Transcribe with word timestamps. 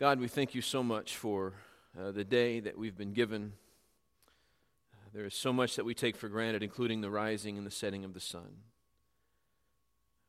God, 0.00 0.18
we 0.18 0.28
thank 0.28 0.54
you 0.54 0.62
so 0.62 0.82
much 0.82 1.18
for 1.18 1.52
uh, 1.94 2.10
the 2.10 2.24
day 2.24 2.58
that 2.58 2.78
we've 2.78 2.96
been 2.96 3.12
given. 3.12 3.52
There 5.12 5.26
is 5.26 5.34
so 5.34 5.52
much 5.52 5.76
that 5.76 5.84
we 5.84 5.92
take 5.92 6.16
for 6.16 6.30
granted, 6.30 6.62
including 6.62 7.02
the 7.02 7.10
rising 7.10 7.58
and 7.58 7.66
the 7.66 7.70
setting 7.70 8.02
of 8.02 8.14
the 8.14 8.20
sun. 8.20 8.48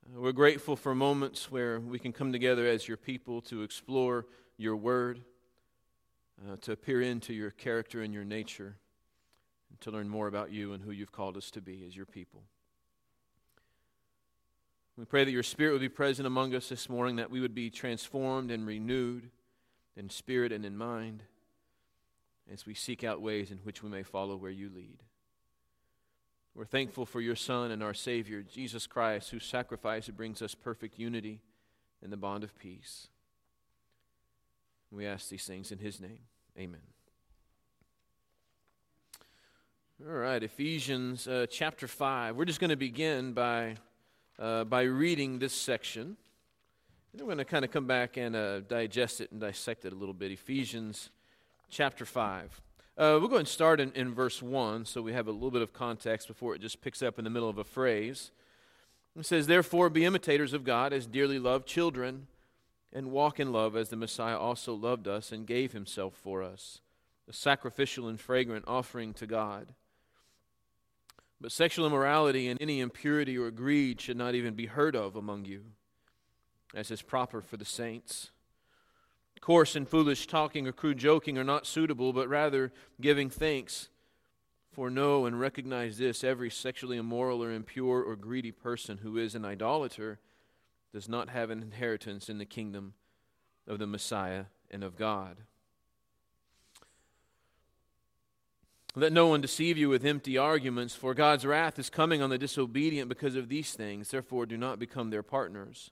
Uh, 0.06 0.20
we're 0.20 0.34
grateful 0.34 0.76
for 0.76 0.94
moments 0.94 1.50
where 1.50 1.80
we 1.80 2.00
can 2.00 2.12
come 2.12 2.34
together 2.34 2.68
as 2.68 2.90
your 2.90 2.98
people 2.98 3.40
to 3.44 3.64
explore 3.64 4.26
your 4.58 4.76
word, 4.76 5.22
uh, 6.46 6.58
to 6.64 6.76
peer 6.76 7.02
into 7.02 7.34
your 7.34 7.52
character 7.52 8.02
and 8.02 8.14
your 8.14 8.26
nature, 8.26 8.76
and 9.70 9.80
to 9.80 9.90
learn 9.90 10.10
more 10.10 10.28
about 10.28 10.52
you 10.52 10.74
and 10.74 10.84
who 10.84 10.92
you've 10.92 11.14
called 11.14 11.38
us 11.38 11.50
to 11.50 11.62
be 11.62 11.86
as 11.88 11.96
your 11.96 12.06
people. 12.06 12.44
We 14.98 15.06
pray 15.06 15.24
that 15.24 15.32
your 15.32 15.44
Spirit 15.44 15.72
would 15.72 15.80
be 15.80 15.88
present 15.88 16.28
among 16.28 16.56
us 16.56 16.68
this 16.68 16.90
morning, 16.90 17.16
that 17.16 17.32
we 17.32 17.40
would 17.40 17.56
be 17.56 17.70
transformed 17.70 18.52
and 18.52 18.68
renewed 18.68 19.30
in 19.96 20.10
spirit 20.10 20.52
and 20.52 20.66
in 20.66 20.78
mind 20.78 21.24
as 22.52 22.66
we 22.66 22.74
seek 22.74 23.04
out 23.04 23.22
ways 23.22 23.52
in 23.52 23.58
which 23.60 23.84
we 23.84 23.90
may 23.90 24.04
follow 24.04 24.36
where 24.36 24.52
you 24.52 24.70
lead. 24.74 25.04
We're 26.54 26.66
thankful 26.66 27.06
for 27.06 27.22
your 27.22 27.36
Son 27.36 27.72
and 27.72 27.82
our 27.82 27.94
Savior, 27.94 28.42
Jesus 28.44 28.86
Christ, 28.88 29.30
whose 29.30 29.46
sacrifice 29.46 30.10
brings 30.10 30.42
us 30.42 30.54
perfect 30.54 31.00
unity 31.00 31.40
in 32.04 32.10
the 32.10 32.18
bond 32.18 32.44
of 32.44 32.58
peace. 32.58 33.08
We 34.92 35.06
ask 35.06 35.30
these 35.30 35.46
things 35.46 35.72
in 35.72 35.78
his 35.78 36.02
name. 36.02 36.20
Amen. 36.58 36.82
All 40.06 40.14
right, 40.14 40.42
Ephesians 40.42 41.28
uh, 41.28 41.46
chapter 41.50 41.88
5. 41.88 42.36
We're 42.36 42.46
just 42.46 42.60
going 42.60 42.72
to 42.72 42.76
begin 42.76 43.34
by 43.34 43.76
uh, 44.40 44.64
by 44.64 44.82
reading 44.82 45.40
this 45.40 45.54
section. 45.54 46.18
And 47.14 47.20
we're 47.20 47.28
going 47.28 47.40
to 47.40 47.46
kind 47.46 47.66
of 47.66 47.72
come 47.72 47.88
back 47.88 48.16
and 48.16 48.38
uh, 48.38 48.62
digest 48.62 49.20
it 49.20 49.32
and 49.32 49.42
dissect 49.42 49.84
it 49.84 49.92
a 49.92 49.96
little 49.96 50.14
bit. 50.14 50.32
Ephesians 50.32 51.10
chapter 51.70 52.06
5. 52.06 52.62
Uh, 52.98 53.18
we'll 53.20 53.28
go 53.28 53.36
and 53.36 53.48
start 53.48 53.82
in, 53.82 53.92
in 53.96 54.14
verse 54.14 54.42
1 54.42 54.86
so 54.86 55.02
we 55.02 55.12
have 55.12 55.28
a 55.28 55.32
little 55.32 55.52
bit 55.52 55.62
of 55.62 55.74
context 55.74 56.30
before 56.30 56.56
it 56.56 56.62
just 56.62 56.82
picks 56.82 57.02
up 57.02 57.18
in 57.20 57.26
the 57.26 57.30
middle 57.30 57.50
of 57.50 57.58
a 57.58 57.66
phrase. 57.66 58.32
It 59.20 59.26
says, 59.26 59.48
Therefore, 59.48 59.90
be 59.90 60.06
imitators 60.06 60.54
of 60.54 60.64
God 60.64 60.94
as 60.94 61.06
dearly 61.06 61.38
loved 61.38 61.68
children, 61.68 62.28
and 62.94 63.12
walk 63.12 63.42
in 63.42 63.52
love 63.52 63.76
as 63.76 63.90
the 63.90 63.98
Messiah 63.98 64.38
also 64.38 64.74
loved 64.74 65.06
us 65.06 65.34
and 65.34 65.46
gave 65.46 65.74
himself 65.74 66.14
for 66.14 66.42
us, 66.42 66.80
a 67.30 67.34
sacrificial 67.34 68.08
and 68.08 68.22
fragrant 68.22 68.64
offering 68.68 69.14
to 69.16 69.28
God. 69.28 69.74
But 71.42 71.52
sexual 71.52 71.86
immorality 71.86 72.48
and 72.48 72.62
any 72.62 72.80
impurity 72.80 73.38
or 73.38 73.52
greed 73.52 74.00
should 74.00 74.18
not 74.18 74.34
even 74.34 74.54
be 74.54 74.68
heard 74.68 74.96
of 74.96 75.18
among 75.18 75.44
you, 75.44 75.64
as 76.74 76.92
is 76.92 77.02
proper 77.02 77.42
for 77.42 77.58
the 77.58 77.66
saints. 77.66 78.32
Coarse 79.42 79.76
and 79.76 79.90
foolish 79.90 80.28
talking 80.28 80.68
or 80.68 80.72
crude 80.72 81.00
joking 81.00 81.38
are 81.38 81.44
not 81.44 81.66
suitable, 81.66 82.14
but 82.14 82.30
rather 82.30 82.72
giving 83.02 83.30
thanks. 83.30 83.90
For 84.72 84.90
know 84.90 85.26
and 85.26 85.40
recognize 85.40 85.98
this 85.98 86.24
every 86.24 86.50
sexually 86.50 86.96
immoral 86.96 87.44
or 87.44 87.52
impure 87.52 88.02
or 88.02 88.16
greedy 88.16 88.52
person 88.52 89.00
who 89.00 89.18
is 89.18 89.36
an 89.36 89.44
idolater 89.44 90.20
does 90.94 91.10
not 91.10 91.30
have 91.30 91.50
an 91.50 91.62
inheritance 91.62 92.30
in 92.30 92.38
the 92.38 92.46
kingdom 92.46 92.94
of 93.68 93.80
the 93.80 93.88
Messiah 93.88 94.46
and 94.70 94.84
of 94.84 94.96
God. 94.96 95.38
Let 98.94 99.14
no 99.14 99.28
one 99.28 99.42
deceive 99.42 99.78
you 99.78 99.90
with 99.90 100.06
empty 100.06 100.38
arguments, 100.38 100.94
for 100.94 101.14
God's 101.14 101.46
wrath 101.46 101.80
is 101.80 101.90
coming 101.90 102.22
on 102.22 102.30
the 102.30 102.38
disobedient 102.38 103.10
because 103.10 103.36
of 103.36 103.50
these 103.50 103.74
things. 103.74 104.12
Therefore, 104.12 104.46
do 104.46 104.58
not 104.58 104.80
become 104.80 105.10
their 105.10 105.24
partners. 105.24 105.92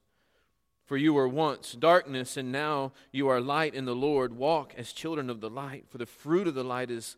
For 0.89 0.97
you 0.97 1.13
were 1.13 1.27
once 1.27 1.73
darkness, 1.73 2.35
and 2.35 2.51
now 2.51 2.93
you 3.11 3.27
are 3.27 3.39
light 3.39 3.75
in 3.75 3.85
the 3.85 3.93
Lord. 3.93 4.33
Walk 4.33 4.73
as 4.75 4.91
children 4.91 5.29
of 5.29 5.39
the 5.39 5.47
light, 5.49 5.85
for 5.87 5.99
the 5.99 6.07
fruit 6.07 6.47
of 6.47 6.55
the 6.55 6.63
light 6.63 6.89
is, 6.89 7.15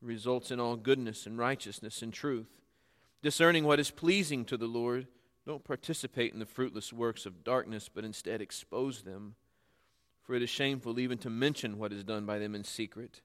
results 0.00 0.52
in 0.52 0.60
all 0.60 0.76
goodness 0.76 1.26
and 1.26 1.36
righteousness 1.36 2.00
and 2.00 2.12
truth. 2.12 2.46
Discerning 3.20 3.64
what 3.64 3.80
is 3.80 3.90
pleasing 3.90 4.44
to 4.44 4.56
the 4.56 4.68
Lord, 4.68 5.08
don't 5.44 5.64
participate 5.64 6.32
in 6.32 6.38
the 6.38 6.46
fruitless 6.46 6.92
works 6.92 7.26
of 7.26 7.42
darkness, 7.42 7.90
but 7.92 8.04
instead 8.04 8.40
expose 8.40 9.02
them. 9.02 9.34
For 10.22 10.36
it 10.36 10.42
is 10.44 10.48
shameful 10.48 11.00
even 11.00 11.18
to 11.18 11.28
mention 11.28 11.76
what 11.76 11.92
is 11.92 12.04
done 12.04 12.24
by 12.24 12.38
them 12.38 12.54
in 12.54 12.62
secret. 12.62 13.22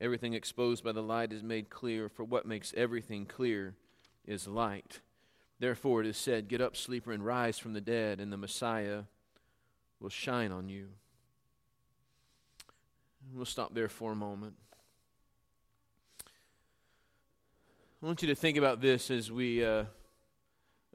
Everything 0.00 0.34
exposed 0.34 0.82
by 0.82 0.90
the 0.90 1.04
light 1.04 1.32
is 1.32 1.44
made 1.44 1.70
clear, 1.70 2.08
for 2.08 2.24
what 2.24 2.46
makes 2.46 2.74
everything 2.76 3.26
clear 3.26 3.76
is 4.26 4.48
light. 4.48 4.98
Therefore, 5.60 6.00
it 6.00 6.06
is 6.06 6.16
said, 6.16 6.48
Get 6.48 6.60
up, 6.60 6.76
sleeper, 6.76 7.12
and 7.12 7.24
rise 7.24 7.58
from 7.58 7.74
the 7.74 7.80
dead, 7.80 8.18
and 8.18 8.32
the 8.32 8.36
Messiah 8.36 9.02
will 10.00 10.08
shine 10.08 10.50
on 10.50 10.68
you. 10.68 10.88
We'll 13.32 13.44
stop 13.44 13.74
there 13.74 13.88
for 13.88 14.10
a 14.10 14.16
moment. 14.16 14.54
I 18.02 18.06
want 18.06 18.22
you 18.22 18.28
to 18.28 18.34
think 18.34 18.56
about 18.56 18.80
this 18.80 19.10
as 19.10 19.30
we 19.30 19.62
uh, 19.62 19.84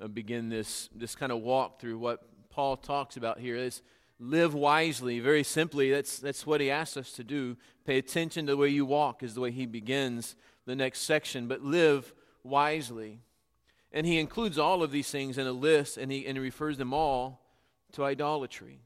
uh 0.02 0.08
begin 0.08 0.50
this, 0.50 0.90
this 0.94 1.16
kind 1.16 1.32
of 1.32 1.42
walk 1.42 1.80
through 1.80 2.00
what 2.00 2.24
Paul 2.50 2.76
talks 2.76 3.16
about 3.16 3.40
here. 3.40 3.56
It's, 3.56 3.84
live 4.20 4.54
wisely. 4.54 5.20
Very 5.20 5.44
simply, 5.44 5.92
that's, 5.92 6.20
that's 6.20 6.46
what 6.46 6.62
he 6.62 6.72
asks 6.72 6.98
us 6.98 7.12
to 7.14 7.24
do. 7.24 7.58
Pay 7.86 7.98
attention 7.98 8.48
to 8.48 8.54
the 8.54 8.58
way 8.58 8.70
you 8.70 8.86
walk, 8.86 9.24
is 9.24 9.36
the 9.36 9.42
way 9.42 9.52
he 9.52 9.66
begins 9.66 10.36
the 10.66 10.76
next 10.76 11.02
section, 11.02 11.48
but 11.48 11.62
live 11.62 12.14
wisely. 12.44 13.20
And 13.96 14.06
he 14.06 14.20
includes 14.20 14.60
all 14.60 14.84
of 14.84 14.92
these 14.92 15.10
things 15.10 15.40
in 15.40 15.48
a 15.48 15.52
list, 15.52 15.98
and 15.98 16.12
he, 16.12 16.28
and 16.28 16.38
he 16.38 16.44
refers 16.44 16.78
them 16.78 16.94
all 16.94 17.42
to 17.94 18.04
idolatry. 18.04 18.82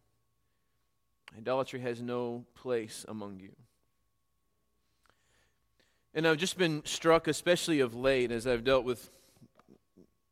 Idolatry 1.37 1.81
has 1.81 2.01
no 2.01 2.45
place 2.55 3.05
among 3.09 3.41
you. 3.41 3.51
And 6.13 6.25
I've 6.25 6.37
just 6.37 6.57
been 6.57 6.81
struck, 6.85 7.27
especially 7.27 7.81
of 7.81 7.93
late, 7.93 8.31
as 8.31 8.47
I've 8.47 8.63
dealt 8.63 8.85
with 8.85 9.09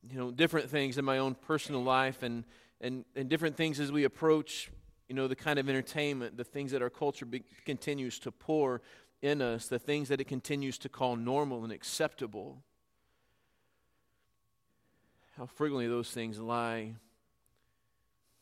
you 0.09 0.17
know 0.17 0.31
different 0.31 0.69
things 0.69 0.97
in 0.97 1.03
my 1.03 1.17
own 1.17 1.35
personal 1.35 1.83
life 1.83 2.23
and 2.23 2.45
and, 2.79 3.03
and 3.15 3.27
different 3.27 3.57
things 3.57 3.79
as 3.79 3.91
we 3.91 4.05
approach 4.05 4.69
you 5.07 5.15
know, 5.15 5.27
the 5.27 5.35
kind 5.35 5.57
of 5.57 5.69
entertainment, 5.69 6.37
the 6.37 6.43
things 6.43 6.71
that 6.71 6.81
our 6.81 6.89
culture 6.89 7.25
be- 7.25 7.43
continues 7.65 8.19
to 8.19 8.31
pour 8.31 8.81
in 9.21 9.41
us, 9.41 9.67
the 9.67 9.79
things 9.79 10.09
that 10.09 10.19
it 10.19 10.25
continues 10.25 10.77
to 10.79 10.89
call 10.89 11.15
normal 11.15 11.63
and 11.63 11.71
acceptable, 11.71 12.63
how 15.37 15.45
frequently 15.45 15.87
those 15.87 16.09
things 16.09 16.39
lie 16.39 16.93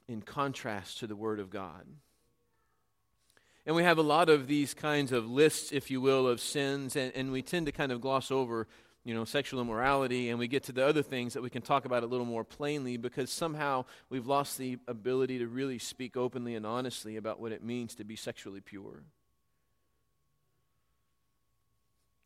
in 0.07 0.21
contrast 0.21 0.99
to 0.99 1.07
the 1.07 1.15
Word 1.15 1.39
of 1.39 1.49
God. 1.49 1.85
And 3.65 3.75
we 3.75 3.83
have 3.83 3.97
a 3.97 4.03
lot 4.03 4.29
of 4.29 4.47
these 4.47 4.73
kinds 4.73 5.11
of 5.11 5.29
lists, 5.29 5.71
if 5.71 5.91
you 5.91 5.99
will, 5.99 6.27
of 6.27 6.39
sins, 6.39 6.95
and, 6.95 7.11
and 7.15 7.31
we 7.31 7.41
tend 7.41 7.65
to 7.65 7.71
kind 7.71 7.91
of 7.91 7.99
gloss 7.99 8.31
over 8.31 8.67
you 9.03 9.13
know, 9.13 9.25
sexual 9.25 9.61
immorality, 9.61 10.29
and 10.29 10.39
we 10.39 10.47
get 10.47 10.63
to 10.63 10.71
the 10.71 10.85
other 10.85 11.03
things 11.03 11.33
that 11.33 11.43
we 11.43 11.49
can 11.49 11.61
talk 11.61 11.85
about 11.85 12.01
a 12.01 12.07
little 12.07 12.25
more 12.25 12.43
plainly 12.43 12.97
because 12.97 13.29
somehow 13.29 13.85
we've 14.09 14.25
lost 14.25 14.57
the 14.57 14.77
ability 14.87 15.37
to 15.39 15.47
really 15.47 15.77
speak 15.77 16.17
openly 16.17 16.55
and 16.55 16.65
honestly 16.65 17.15
about 17.17 17.39
what 17.39 17.51
it 17.51 17.63
means 17.63 17.93
to 17.95 18.03
be 18.03 18.15
sexually 18.15 18.61
pure. 18.61 19.03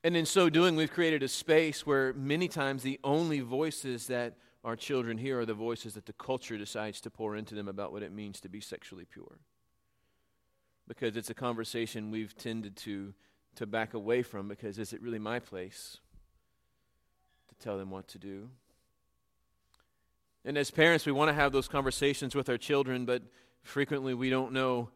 And 0.05 0.15
in 0.15 0.25
so 0.25 0.49
doing, 0.49 0.77
we've 0.77 0.91
created 0.91 1.21
a 1.21 1.27
space 1.27 1.85
where 1.85 2.13
many 2.13 2.47
times 2.47 2.83
the 2.83 2.99
only 3.03 3.41
voices 3.41 4.07
that 4.07 4.35
our 4.63 4.75
children 4.75 5.17
hear 5.17 5.39
are 5.39 5.45
the 5.45 5.53
voices 5.53 5.93
that 5.93 6.05
the 6.05 6.13
culture 6.13 6.57
decides 6.57 6.99
to 7.01 7.09
pour 7.09 7.35
into 7.35 7.55
them 7.55 7.67
about 7.67 7.91
what 7.91 8.03
it 8.03 8.11
means 8.11 8.41
to 8.41 8.49
be 8.49 8.59
sexually 8.59 9.05
pure. 9.05 9.39
Because 10.87 11.15
it's 11.15 11.29
a 11.29 11.35
conversation 11.35 12.11
we've 12.11 12.35
tended 12.35 12.75
to, 12.77 13.13
to 13.55 13.65
back 13.65 13.93
away 13.93 14.21
from 14.21 14.47
because 14.47 14.77
is 14.77 14.91
it 14.91 15.01
really 15.01 15.19
my 15.19 15.39
place? 15.39 15.97
To 17.49 17.55
tell 17.55 17.77
them 17.77 17.89
what 17.89 18.07
to 18.09 18.17
do. 18.17 18.49
And 20.43 20.57
as 20.57 20.71
parents, 20.71 21.05
we 21.05 21.11
want 21.11 21.29
to 21.29 21.33
have 21.33 21.51
those 21.51 21.67
conversations 21.67 22.35
with 22.35 22.49
our 22.49 22.57
children, 22.57 23.05
but 23.05 23.21
frequently 23.61 24.13
we 24.13 24.29
don't 24.29 24.51
know 24.51 24.89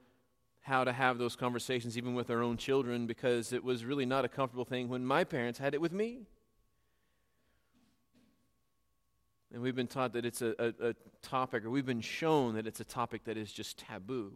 how 0.61 0.83
to 0.83 0.93
have 0.93 1.17
those 1.17 1.35
conversations 1.35 1.97
even 1.97 2.15
with 2.15 2.29
our 2.29 2.41
own 2.41 2.57
children 2.57 3.05
because 3.05 3.51
it 3.51 3.63
was 3.63 3.83
really 3.83 4.05
not 4.05 4.23
a 4.23 4.29
comfortable 4.29 4.65
thing 4.65 4.87
when 4.87 5.05
my 5.05 5.23
parents 5.23 5.59
had 5.59 5.73
it 5.73 5.81
with 5.81 5.91
me. 5.91 6.25
And 9.53 9.61
we've 9.61 9.75
been 9.75 9.87
taught 9.87 10.13
that 10.13 10.25
it's 10.25 10.41
a, 10.41 10.55
a, 10.57 10.89
a 10.89 10.95
topic, 11.21 11.63
or 11.63 11.69
we've 11.69 11.85
been 11.85 12.01
shown 12.01 12.55
that 12.55 12.65
it's 12.65 12.79
a 12.79 12.85
topic 12.85 13.25
that 13.25 13.37
is 13.37 13.53
just 13.53 13.77
taboo, 13.77 14.33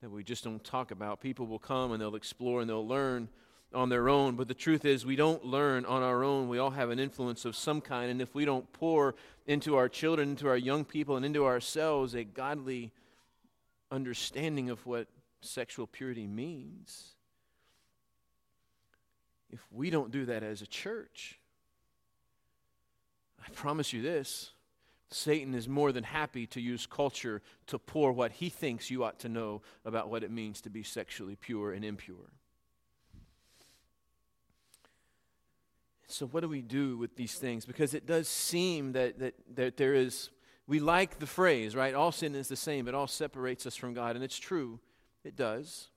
that 0.00 0.10
we 0.10 0.24
just 0.24 0.42
don't 0.42 0.64
talk 0.64 0.90
about. 0.90 1.20
People 1.20 1.46
will 1.46 1.58
come 1.58 1.92
and 1.92 2.00
they'll 2.00 2.14
explore 2.14 2.62
and 2.62 2.70
they'll 2.70 2.86
learn 2.86 3.28
on 3.74 3.90
their 3.90 4.08
own. 4.08 4.36
But 4.36 4.48
the 4.48 4.54
truth 4.54 4.86
is, 4.86 5.04
we 5.04 5.16
don't 5.16 5.44
learn 5.44 5.84
on 5.84 6.02
our 6.02 6.24
own. 6.24 6.48
We 6.48 6.58
all 6.58 6.70
have 6.70 6.88
an 6.88 6.98
influence 6.98 7.44
of 7.44 7.54
some 7.54 7.82
kind. 7.82 8.10
And 8.10 8.22
if 8.22 8.34
we 8.34 8.46
don't 8.46 8.70
pour 8.72 9.14
into 9.46 9.76
our 9.76 9.88
children, 9.88 10.30
into 10.30 10.48
our 10.48 10.56
young 10.56 10.86
people, 10.86 11.16
and 11.16 11.24
into 11.24 11.44
ourselves 11.44 12.14
a 12.14 12.24
godly 12.24 12.90
understanding 13.90 14.70
of 14.70 14.84
what 14.86 15.08
sexual 15.42 15.86
purity 15.86 16.26
means, 16.26 17.10
if 19.50 19.60
we 19.70 19.90
don't 19.90 20.10
do 20.10 20.24
that 20.24 20.42
as 20.42 20.62
a 20.62 20.66
church, 20.66 21.38
I 23.44 23.50
promise 23.50 23.92
you 23.92 24.02
this 24.02 24.52
Satan 25.10 25.54
is 25.54 25.68
more 25.68 25.92
than 25.92 26.04
happy 26.04 26.46
to 26.48 26.60
use 26.60 26.86
culture 26.86 27.42
to 27.66 27.78
pour 27.78 28.12
what 28.12 28.32
he 28.32 28.48
thinks 28.48 28.90
you 28.90 29.04
ought 29.04 29.18
to 29.20 29.28
know 29.28 29.62
about 29.84 30.08
what 30.08 30.24
it 30.24 30.30
means 30.30 30.60
to 30.62 30.70
be 30.70 30.82
sexually 30.82 31.36
pure 31.36 31.72
and 31.72 31.84
impure. 31.84 32.32
So, 36.06 36.26
what 36.26 36.40
do 36.40 36.48
we 36.48 36.60
do 36.60 36.98
with 36.98 37.16
these 37.16 37.36
things? 37.36 37.64
Because 37.64 37.94
it 37.94 38.06
does 38.06 38.28
seem 38.28 38.92
that, 38.92 39.18
that, 39.18 39.34
that 39.54 39.76
there 39.78 39.94
is, 39.94 40.28
we 40.66 40.78
like 40.78 41.18
the 41.18 41.26
phrase, 41.26 41.74
right? 41.74 41.94
All 41.94 42.12
sin 42.12 42.34
is 42.34 42.48
the 42.48 42.56
same, 42.56 42.86
it 42.86 42.94
all 42.94 43.06
separates 43.06 43.66
us 43.66 43.76
from 43.76 43.94
God. 43.94 44.14
And 44.14 44.24
it's 44.24 44.38
true, 44.38 44.78
it 45.24 45.36
does. 45.36 45.88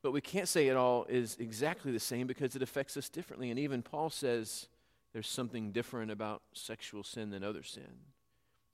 But 0.00 0.12
we 0.12 0.20
can't 0.20 0.48
say 0.48 0.68
it 0.68 0.76
all 0.76 1.06
is 1.08 1.36
exactly 1.40 1.92
the 1.92 2.00
same 2.00 2.26
because 2.26 2.54
it 2.54 2.62
affects 2.62 2.96
us 2.96 3.08
differently. 3.08 3.50
And 3.50 3.58
even 3.58 3.82
Paul 3.82 4.10
says 4.10 4.68
there's 5.12 5.28
something 5.28 5.72
different 5.72 6.10
about 6.10 6.42
sexual 6.54 7.02
sin 7.02 7.30
than 7.30 7.44
other 7.44 7.62
sin. 7.62 7.82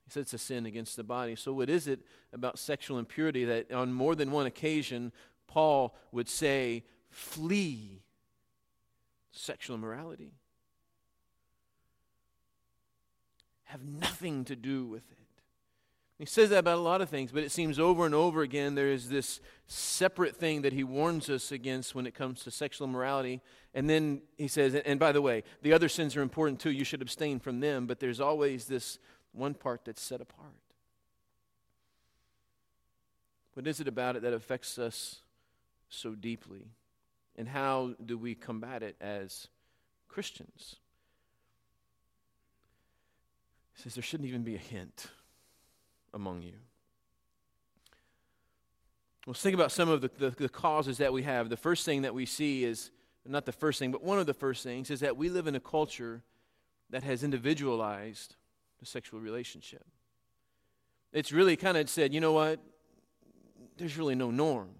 He 0.04 0.12
says 0.12 0.22
it's 0.22 0.34
a 0.34 0.38
sin 0.38 0.66
against 0.66 0.96
the 0.96 1.04
body. 1.04 1.36
So, 1.36 1.52
what 1.52 1.68
is 1.68 1.86
it 1.86 2.00
about 2.32 2.58
sexual 2.58 2.98
impurity 2.98 3.44
that 3.44 3.72
on 3.72 3.92
more 3.92 4.14
than 4.14 4.30
one 4.30 4.46
occasion 4.46 5.12
Paul 5.46 5.94
would 6.12 6.28
say, 6.28 6.84
flee 7.10 8.02
sexual 9.32 9.76
immorality? 9.76 10.32
Have 13.64 13.84
nothing 13.84 14.46
to 14.46 14.56
do 14.56 14.86
with 14.86 15.10
it. 15.10 15.27
He 16.18 16.26
says 16.26 16.50
that 16.50 16.58
about 16.58 16.78
a 16.78 16.80
lot 16.80 17.00
of 17.00 17.08
things, 17.08 17.30
but 17.30 17.44
it 17.44 17.52
seems 17.52 17.78
over 17.78 18.04
and 18.04 18.14
over 18.14 18.42
again 18.42 18.74
there 18.74 18.88
is 18.88 19.08
this 19.08 19.40
separate 19.68 20.34
thing 20.34 20.62
that 20.62 20.72
he 20.72 20.82
warns 20.82 21.30
us 21.30 21.52
against 21.52 21.94
when 21.94 22.08
it 22.08 22.14
comes 22.14 22.42
to 22.42 22.50
sexual 22.50 22.88
immorality. 22.88 23.40
And 23.72 23.88
then 23.88 24.22
he 24.36 24.48
says, 24.48 24.74
and 24.74 24.98
by 24.98 25.12
the 25.12 25.22
way, 25.22 25.44
the 25.62 25.72
other 25.72 25.88
sins 25.88 26.16
are 26.16 26.22
important 26.22 26.58
too. 26.58 26.72
You 26.72 26.82
should 26.82 27.02
abstain 27.02 27.38
from 27.38 27.60
them, 27.60 27.86
but 27.86 28.00
there's 28.00 28.18
always 28.18 28.64
this 28.64 28.98
one 29.30 29.54
part 29.54 29.84
that's 29.84 30.02
set 30.02 30.20
apart. 30.20 30.50
What 33.54 33.68
is 33.68 33.78
it 33.78 33.86
about 33.86 34.16
it 34.16 34.22
that 34.22 34.32
affects 34.32 34.76
us 34.76 35.22
so 35.88 36.16
deeply? 36.16 36.66
And 37.36 37.48
how 37.48 37.94
do 38.04 38.18
we 38.18 38.34
combat 38.34 38.82
it 38.82 38.96
as 39.00 39.46
Christians? 40.08 40.76
He 43.76 43.82
says 43.82 43.94
there 43.94 44.02
shouldn't 44.02 44.28
even 44.28 44.42
be 44.42 44.56
a 44.56 44.58
hint 44.58 45.06
among 46.14 46.42
you. 46.42 46.54
Let's 49.26 49.42
think 49.42 49.54
about 49.54 49.72
some 49.72 49.88
of 49.88 50.00
the, 50.00 50.10
the, 50.18 50.30
the, 50.30 50.48
causes 50.48 50.98
that 50.98 51.12
we 51.12 51.22
have. 51.22 51.50
The 51.50 51.56
first 51.56 51.84
thing 51.84 52.02
that 52.02 52.14
we 52.14 52.24
see 52.24 52.64
is, 52.64 52.90
not 53.26 53.44
the 53.44 53.52
first 53.52 53.78
thing, 53.78 53.92
but 53.92 54.02
one 54.02 54.18
of 54.18 54.24
the 54.24 54.32
first 54.32 54.62
things 54.62 54.90
is 54.90 55.00
that 55.00 55.18
we 55.18 55.28
live 55.28 55.46
in 55.46 55.54
a 55.54 55.60
culture 55.60 56.22
that 56.88 57.02
has 57.02 57.22
individualized 57.22 58.36
the 58.80 58.86
sexual 58.86 59.20
relationship. 59.20 59.84
It's 61.12 61.30
really 61.30 61.56
kind 61.56 61.76
of 61.76 61.90
said, 61.90 62.14
you 62.14 62.20
know 62.20 62.32
what? 62.32 62.58
There's 63.76 63.98
really 63.98 64.14
no 64.14 64.30
norm. 64.30 64.70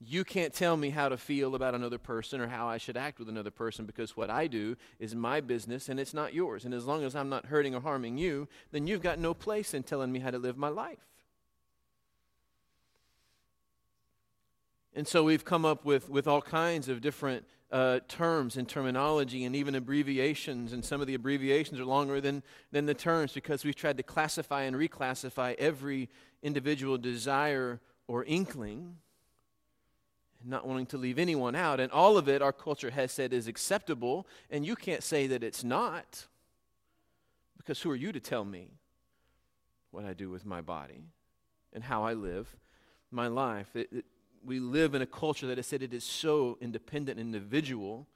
You 0.00 0.24
can't 0.24 0.54
tell 0.54 0.76
me 0.76 0.90
how 0.90 1.08
to 1.08 1.16
feel 1.16 1.56
about 1.56 1.74
another 1.74 1.98
person 1.98 2.40
or 2.40 2.46
how 2.46 2.68
I 2.68 2.78
should 2.78 2.96
act 2.96 3.18
with 3.18 3.28
another 3.28 3.50
person 3.50 3.84
because 3.84 4.16
what 4.16 4.30
I 4.30 4.46
do 4.46 4.76
is 5.00 5.14
my 5.14 5.40
business 5.40 5.88
and 5.88 5.98
it's 5.98 6.14
not 6.14 6.32
yours. 6.32 6.64
And 6.64 6.72
as 6.72 6.84
long 6.84 7.02
as 7.02 7.16
I'm 7.16 7.28
not 7.28 7.46
hurting 7.46 7.74
or 7.74 7.80
harming 7.80 8.16
you, 8.16 8.46
then 8.70 8.86
you've 8.86 9.02
got 9.02 9.18
no 9.18 9.34
place 9.34 9.74
in 9.74 9.82
telling 9.82 10.12
me 10.12 10.20
how 10.20 10.30
to 10.30 10.38
live 10.38 10.56
my 10.56 10.68
life. 10.68 11.04
And 14.94 15.06
so 15.06 15.24
we've 15.24 15.44
come 15.44 15.64
up 15.64 15.84
with, 15.84 16.08
with 16.08 16.28
all 16.28 16.42
kinds 16.42 16.88
of 16.88 17.00
different 17.00 17.44
uh, 17.70 18.00
terms 18.08 18.56
and 18.56 18.68
terminology 18.68 19.44
and 19.44 19.54
even 19.54 19.74
abbreviations. 19.74 20.72
And 20.72 20.84
some 20.84 21.00
of 21.00 21.08
the 21.08 21.14
abbreviations 21.14 21.78
are 21.80 21.84
longer 21.84 22.20
than, 22.20 22.44
than 22.70 22.86
the 22.86 22.94
terms 22.94 23.32
because 23.32 23.64
we've 23.64 23.76
tried 23.76 23.96
to 23.96 24.04
classify 24.04 24.62
and 24.62 24.76
reclassify 24.76 25.56
every 25.56 26.08
individual 26.42 26.98
desire 26.98 27.80
or 28.06 28.24
inkling 28.24 28.96
not 30.44 30.66
wanting 30.66 30.86
to 30.86 30.98
leave 30.98 31.18
anyone 31.18 31.54
out. 31.54 31.80
And 31.80 31.90
all 31.92 32.16
of 32.16 32.28
it, 32.28 32.42
our 32.42 32.52
culture 32.52 32.90
has 32.90 33.12
said, 33.12 33.32
is 33.32 33.48
acceptable. 33.48 34.26
And 34.50 34.64
you 34.64 34.76
can't 34.76 35.02
say 35.02 35.26
that 35.28 35.42
it's 35.42 35.64
not. 35.64 36.26
Because 37.56 37.80
who 37.82 37.90
are 37.90 37.96
you 37.96 38.12
to 38.12 38.20
tell 38.20 38.44
me 38.44 38.70
what 39.90 40.04
I 40.04 40.12
do 40.12 40.30
with 40.30 40.46
my 40.46 40.60
body 40.60 41.02
and 41.72 41.82
how 41.84 42.04
I 42.04 42.14
live 42.14 42.56
my 43.10 43.26
life? 43.26 43.74
It, 43.74 43.88
it, 43.92 44.04
we 44.44 44.60
live 44.60 44.94
in 44.94 45.02
a 45.02 45.06
culture 45.06 45.46
that 45.48 45.58
has 45.58 45.66
said 45.66 45.82
it 45.82 45.92
is 45.92 46.04
so 46.04 46.56
independent 46.60 47.18
and 47.18 47.34
individual 47.34 48.06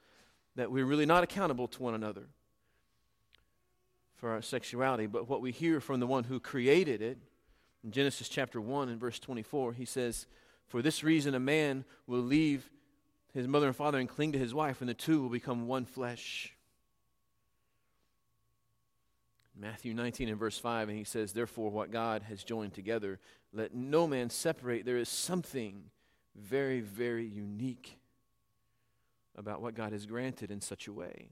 that 0.55 0.71
we're 0.71 0.85
really 0.85 1.05
not 1.05 1.23
accountable 1.23 1.67
to 1.67 1.83
one 1.83 1.93
another 1.93 2.23
for 4.15 4.29
our 4.29 4.41
sexuality. 4.41 5.05
But 5.05 5.27
what 5.27 5.41
we 5.41 5.51
hear 5.51 5.79
from 5.79 5.99
the 5.99 6.07
one 6.07 6.23
who 6.23 6.39
created 6.39 7.01
it, 7.01 7.17
in 7.83 7.91
Genesis 7.91 8.29
chapter 8.29 8.61
1 8.61 8.89
and 8.89 8.99
verse 8.99 9.19
24, 9.19 9.73
he 9.73 9.85
says, 9.85 10.27
for 10.73 10.81
this 10.81 11.03
reason, 11.03 11.35
a 11.35 11.39
man 11.39 11.85
will 12.07 12.23
leave 12.23 12.67
his 13.31 13.47
mother 13.47 13.67
and 13.67 13.75
father 13.75 13.99
and 13.99 14.09
cling 14.09 14.31
to 14.31 14.39
his 14.39 14.55
wife, 14.55 14.81
and 14.81 14.89
the 14.89 14.95
two 14.95 15.21
will 15.21 15.29
become 15.29 15.67
one 15.67 15.85
flesh. 15.85 16.51
Matthew 19.55 19.93
19 19.93 20.29
and 20.29 20.39
verse 20.39 20.57
5, 20.57 20.89
and 20.89 20.97
he 20.97 21.03
says, 21.03 21.31
Therefore, 21.31 21.69
what 21.69 21.91
God 21.91 22.23
has 22.23 22.43
joined 22.43 22.73
together, 22.73 23.19
let 23.53 23.75
no 23.75 24.07
man 24.07 24.31
separate. 24.31 24.83
There 24.83 24.97
is 24.97 25.09
something 25.09 25.91
very, 26.35 26.81
very 26.81 27.27
unique 27.27 27.99
about 29.37 29.61
what 29.61 29.75
God 29.75 29.91
has 29.91 30.07
granted 30.07 30.49
in 30.49 30.59
such 30.59 30.87
a 30.87 30.91
way. 30.91 31.29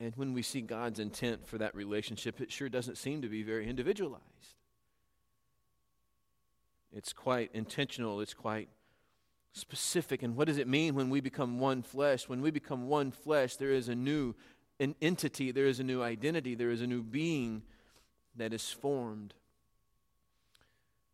And 0.00 0.12
when 0.16 0.32
we 0.32 0.42
see 0.42 0.60
God's 0.60 0.98
intent 0.98 1.46
for 1.46 1.58
that 1.58 1.76
relationship, 1.76 2.40
it 2.40 2.50
sure 2.50 2.68
doesn't 2.68 2.98
seem 2.98 3.22
to 3.22 3.28
be 3.28 3.44
very 3.44 3.68
individualized. 3.68 4.56
It's 6.92 7.12
quite 7.12 7.50
intentional, 7.54 8.20
it's 8.20 8.34
quite 8.34 8.68
specific. 9.52 10.22
And 10.22 10.36
what 10.36 10.46
does 10.46 10.58
it 10.58 10.68
mean 10.68 10.94
when 10.94 11.10
we 11.10 11.20
become 11.20 11.58
one 11.58 11.82
flesh? 11.82 12.28
When 12.28 12.42
we 12.42 12.50
become 12.50 12.88
one 12.88 13.10
flesh, 13.10 13.56
there 13.56 13.72
is 13.72 13.88
a 13.88 13.94
new 13.94 14.34
an 14.80 14.96
entity, 15.00 15.52
there 15.52 15.66
is 15.66 15.78
a 15.78 15.84
new 15.84 16.02
identity, 16.02 16.56
there 16.56 16.70
is 16.70 16.80
a 16.80 16.86
new 16.86 17.02
being 17.02 17.62
that 18.34 18.52
is 18.52 18.70
formed. 18.70 19.32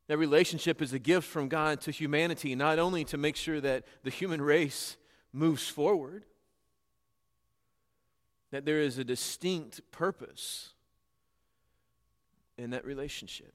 That 0.06 0.16
relationship 0.16 0.80
is 0.80 0.94
a 0.94 0.98
gift 0.98 1.28
from 1.28 1.48
God 1.48 1.82
to 1.82 1.90
humanity, 1.90 2.54
not 2.54 2.78
only 2.78 3.04
to 3.04 3.19
make 3.19 3.36
sure 3.36 3.60
that 3.60 3.84
the 4.04 4.10
human 4.10 4.40
race 4.40 4.96
moves 5.34 5.69
forward, 5.69 6.25
that 8.50 8.64
there 8.64 8.80
is 8.80 8.96
a 8.96 9.04
distinct 9.04 9.82
purpose 9.90 10.70
in 12.56 12.70
that 12.70 12.87
relationship. 12.87 13.52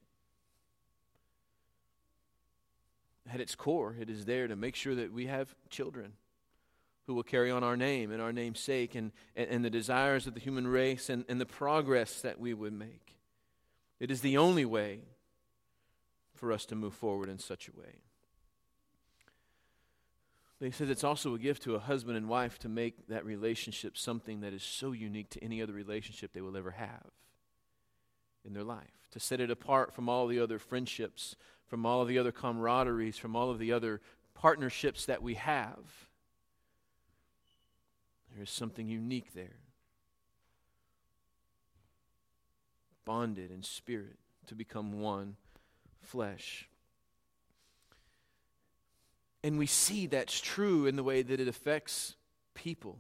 At 3.32 3.39
its 3.39 3.56
core, 3.56 3.96
it 4.00 4.10
is 4.10 4.25
there 4.25 4.48
to 4.48 4.56
make 4.56 4.75
sure 4.75 4.96
that 4.96 5.13
we 5.13 5.27
have 5.27 5.56
children 5.70 6.13
who 7.08 7.13
will 7.13 7.24
carry 7.24 7.51
on 7.51 7.63
our 7.63 7.77
name 7.77 8.12
and 8.12 8.22
our 8.22 8.34
namesake 8.34 8.96
and, 8.96 9.12
and, 9.36 9.50
and, 9.50 9.65
the 9.65 9.70
desires 9.70 10.25
of 10.25 10.34
the 10.34 10.39
human 10.39 10.68
race 10.68 11.10
and, 11.10 11.25
and 11.27 11.39
the 11.39 11.46
progress 11.46 12.22
that 12.22 12.39
we 12.39 12.53
would 12.53 12.74
make. 12.74 13.18
It 14.00 14.10
is 14.10 14.22
the 14.22 14.38
only 14.38 14.65
way 14.65 15.01
for 16.34 16.51
us 16.51 16.65
to 16.68 16.75
move 16.75 16.94
forward 16.94 17.30
in 17.30 17.39
such 17.39 17.68
a 17.68 17.77
way. 17.77 18.01
But 20.60 20.68
he 20.68 20.72
says 20.72 20.89
it's 20.89 21.03
also 21.03 21.36
a 21.36 21.39
gift 21.39 21.63
to 21.63 21.75
a 21.75 21.80
husband 21.80 22.15
and 22.15 22.30
wife 22.30 22.58
to 22.60 22.70
make 22.70 23.08
that 23.08 23.25
relationship 23.25 23.98
something 23.98 24.42
that 24.42 24.53
is 24.53 24.63
so 24.63 24.94
unique 24.94 25.30
to 25.32 25.44
any 25.44 25.62
other 25.62 25.74
relationship 25.74 26.32
they 26.32 26.42
will 26.42 26.56
ever 26.56 26.72
have 26.72 27.12
in 28.46 28.54
their 28.54 28.64
life, 28.64 29.08
to 29.12 29.20
set 29.20 29.40
it 29.40 29.52
apart 29.52 29.94
from 29.94 30.10
all 30.10 30.28
the 30.28 30.40
other 30.40 30.60
friendships 30.60 31.36
from 31.74 31.88
all 31.88 32.04
of 32.04 32.08
the 32.08 32.20
other 32.20 32.32
camaraderies, 32.32 33.16
from 33.16 33.36
all 33.36 33.50
of 33.50 33.58
the 33.58 33.74
other 33.74 34.00
partnerships 34.36 35.08
that 35.08 35.24
we 35.24 35.34
have. 35.34 35.80
There 38.32 38.44
is 38.44 38.52
something 38.52 38.88
unique 38.88 39.34
there. 39.34 39.58
Bonded 43.06 43.50
in 43.50 43.64
spirit 43.64 44.20
to 44.46 44.54
become 44.54 45.02
one 45.02 45.36
flesh. 46.00 46.70
And 49.44 49.58
we 49.58 49.66
see 49.66 50.06
that's 50.06 50.40
true 50.40 50.86
in 50.86 50.96
the 50.96 51.02
way 51.02 51.24
that 51.24 51.40
it 51.40 51.48
affects 51.48 52.16
people, 52.54 53.00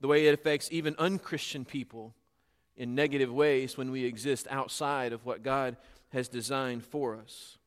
the 0.00 0.08
way 0.08 0.26
it 0.26 0.32
affects 0.32 0.70
even 0.72 0.94
unchristian 0.98 1.66
people 1.66 2.14
in 2.76 2.94
negative 2.94 3.32
ways 3.32 3.76
when 3.76 3.90
we 3.90 4.04
exist 4.04 4.46
outside 4.50 5.12
of 5.12 5.24
what 5.24 5.42
God 5.42 5.76
has 6.12 6.28
designed 6.28 6.84
for 6.84 7.16
us. 7.16 7.58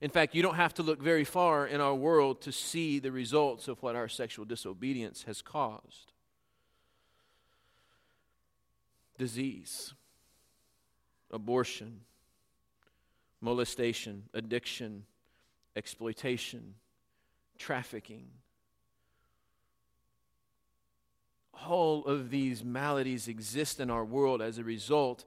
In 0.00 0.10
fact, 0.10 0.34
you 0.34 0.42
don't 0.42 0.56
have 0.56 0.74
to 0.74 0.82
look 0.82 1.00
very 1.00 1.24
far 1.24 1.66
in 1.66 1.80
our 1.80 1.94
world 1.94 2.40
to 2.42 2.52
see 2.52 2.98
the 2.98 3.12
results 3.12 3.68
of 3.68 3.80
what 3.82 3.94
our 3.94 4.08
sexual 4.08 4.44
disobedience 4.44 5.22
has 5.24 5.40
caused 5.40 6.12
disease, 9.18 9.94
abortion, 11.30 12.00
molestation, 13.40 14.24
addiction, 14.34 15.04
exploitation, 15.76 16.74
trafficking, 17.56 18.26
all 21.66 22.04
of 22.04 22.30
these 22.30 22.64
maladies 22.64 23.28
exist 23.28 23.80
in 23.80 23.90
our 23.90 24.04
world 24.04 24.42
as 24.42 24.58
a 24.58 24.64
result 24.64 25.24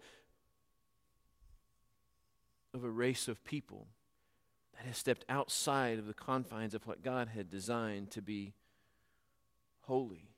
of 2.74 2.84
a 2.84 2.90
race 2.90 3.28
of 3.28 3.44
people 3.44 3.88
that 4.76 4.86
has 4.86 4.98
stepped 4.98 5.26
outside 5.30 5.98
of 5.98 6.08
the 6.08 6.14
confines 6.14 6.74
of 6.74 6.86
what 6.86 7.04
God 7.04 7.30
had 7.30 7.50
designed 7.50 8.12
to 8.12 8.22
be 8.22 8.54
holy 9.82 10.30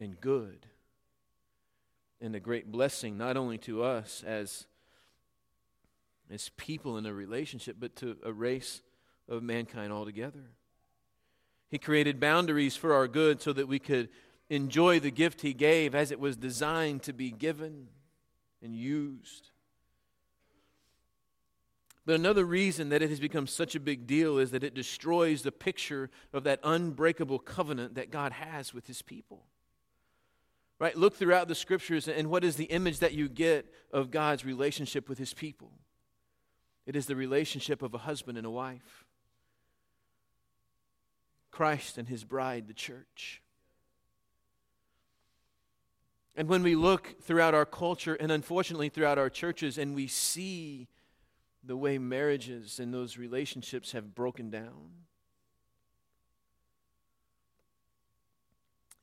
and 0.00 0.20
good 0.20 0.66
and 2.20 2.34
a 2.34 2.40
great 2.40 2.72
blessing 2.72 3.16
not 3.16 3.36
only 3.36 3.58
to 3.58 3.82
us 3.82 4.22
as 4.26 4.66
as 6.30 6.48
people 6.56 6.96
in 6.96 7.06
a 7.06 7.12
relationship 7.12 7.76
but 7.78 7.94
to 7.96 8.16
a 8.24 8.32
race 8.32 8.82
of 9.28 9.42
mankind 9.42 9.92
altogether. 9.92 10.50
He 11.68 11.78
created 11.78 12.18
boundaries 12.18 12.76
for 12.76 12.94
our 12.94 13.06
good 13.06 13.42
so 13.42 13.52
that 13.52 13.68
we 13.68 13.78
could 13.78 14.08
enjoy 14.50 15.00
the 15.00 15.10
gift 15.10 15.40
He 15.40 15.52
gave 15.52 15.94
as 15.94 16.10
it 16.10 16.20
was 16.20 16.36
designed 16.36 17.02
to 17.04 17.12
be 17.12 17.30
given 17.30 17.88
and 18.62 18.74
used. 18.74 19.50
But 22.06 22.16
another 22.16 22.44
reason 22.44 22.90
that 22.90 23.00
it 23.00 23.08
has 23.08 23.20
become 23.20 23.46
such 23.46 23.74
a 23.74 23.80
big 23.80 24.06
deal 24.06 24.38
is 24.38 24.50
that 24.50 24.62
it 24.64 24.74
destroys 24.74 25.42
the 25.42 25.52
picture 25.52 26.10
of 26.32 26.44
that 26.44 26.60
unbreakable 26.62 27.38
covenant 27.38 27.94
that 27.94 28.10
God 28.10 28.32
has 28.32 28.74
with 28.74 28.86
His 28.86 29.00
people. 29.00 29.46
Right? 30.78 30.96
Look 30.96 31.14
throughout 31.14 31.48
the 31.48 31.54
scriptures, 31.54 32.08
and 32.08 32.28
what 32.28 32.44
is 32.44 32.56
the 32.56 32.64
image 32.64 32.98
that 32.98 33.14
you 33.14 33.28
get 33.28 33.72
of 33.90 34.10
God's 34.10 34.44
relationship 34.44 35.08
with 35.08 35.18
His 35.18 35.32
people? 35.32 35.70
It 36.86 36.96
is 36.96 37.06
the 37.06 37.16
relationship 37.16 37.82
of 37.82 37.94
a 37.94 37.98
husband 37.98 38.36
and 38.36 38.46
a 38.46 38.50
wife. 38.50 39.04
Christ 41.50 41.98
and 41.98 42.08
his 42.08 42.24
bride, 42.24 42.66
the 42.66 42.74
church. 42.74 43.40
And 46.36 46.48
when 46.48 46.62
we 46.62 46.74
look 46.74 47.20
throughout 47.22 47.54
our 47.54 47.64
culture 47.64 48.14
and 48.14 48.32
unfortunately 48.32 48.88
throughout 48.88 49.18
our 49.18 49.30
churches 49.30 49.78
and 49.78 49.94
we 49.94 50.08
see 50.08 50.88
the 51.62 51.76
way 51.76 51.96
marriages 51.98 52.80
and 52.80 52.92
those 52.92 53.16
relationships 53.16 53.92
have 53.92 54.14
broken 54.14 54.50
down, 54.50 54.90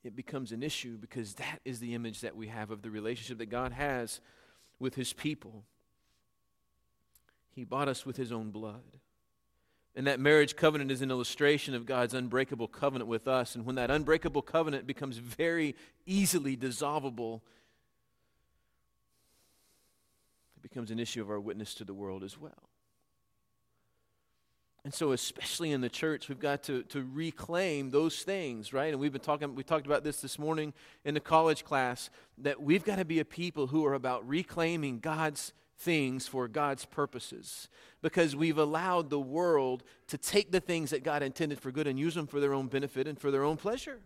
it 0.04 0.16
becomes 0.16 0.52
an 0.52 0.64
issue 0.64 0.98
because 0.98 1.36
that 1.36 1.60
is 1.64 1.80
the 1.80 1.94
image 1.94 2.22
that 2.22 2.36
we 2.36 2.48
have 2.48 2.72
of 2.72 2.82
the 2.82 2.90
relationship 2.90 3.38
that 3.38 3.50
God 3.50 3.72
has 3.72 4.20
with 4.80 4.96
his 4.96 5.14
people. 5.14 5.64
He 7.54 7.64
bought 7.64 7.88
us 7.88 8.06
with 8.06 8.18
his 8.18 8.32
own 8.32 8.52
blood. 8.52 8.98
And 9.96 10.08
that 10.08 10.20
marriage 10.20 10.56
covenant 10.56 10.90
is 10.90 11.02
an 11.02 11.12
illustration 11.12 11.76
of 11.76 11.86
God's 11.86 12.14
unbreakable 12.14 12.70
covenant 12.70 13.10
with 13.10 13.28
us. 13.28 13.56
And 13.56 13.66
when 13.66 13.76
that 13.76 13.92
unbreakable 13.92 14.42
covenant 14.42 14.88
becomes 14.88 15.18
very 15.18 15.76
easily 16.06 16.56
dissolvable, 16.56 17.42
it 20.56 20.62
becomes 20.62 20.92
an 20.92 21.00
issue 21.00 21.22
of 21.22 21.30
our 21.30 21.40
witness 21.40 21.74
to 21.76 21.84
the 21.84 21.94
world 21.94 22.24
as 22.24 22.38
well. 22.38 22.70
And 24.84 24.94
so, 24.94 25.12
especially 25.12 25.74
in 25.74 25.82
the 25.82 25.90
church, 25.90 26.28
we've 26.28 26.40
got 26.40 26.64
to, 26.64 26.82
to 26.84 27.08
reclaim 27.14 27.92
those 27.92 28.24
things, 28.24 28.74
right? 28.74 28.92
And 28.92 29.00
we've 29.00 29.12
been 29.12 29.22
talking, 29.22 29.54
we 29.54 29.64
talked 29.64 29.86
about 29.86 30.04
this 30.04 30.22
this 30.22 30.40
morning 30.40 30.74
in 31.06 31.14
the 31.14 31.20
college 31.20 31.64
class, 31.64 32.10
that 32.40 32.64
we've 32.64 32.84
got 32.84 32.96
to 32.96 33.06
be 33.06 33.20
a 33.20 33.26
people 33.26 33.68
who 33.68 33.86
are 33.86 33.94
about 33.94 34.28
reclaiming 34.28 35.00
God's 35.00 35.54
things 35.82 36.28
for 36.28 36.48
God's 36.48 36.86
purposes 36.86 37.68
because 38.02 38.36
we've 38.36 38.58
allowed 38.58 39.10
the 39.10 39.20
world 39.20 39.84
to 40.08 40.18
take 40.18 40.52
the 40.52 40.60
things 40.60 40.92
that 40.92 41.04
God 41.04 41.24
intended 41.24 41.60
for 41.60 41.72
good 41.72 41.88
and 41.88 42.00
use 42.00 42.16
them 42.16 42.28
for 42.28 42.40
their 42.40 42.54
own 42.54 42.68
benefit 42.68 43.08
and 43.08 43.20
for 43.20 43.32
their 43.32 43.44
own 43.44 43.58
pleasure. 43.58 44.00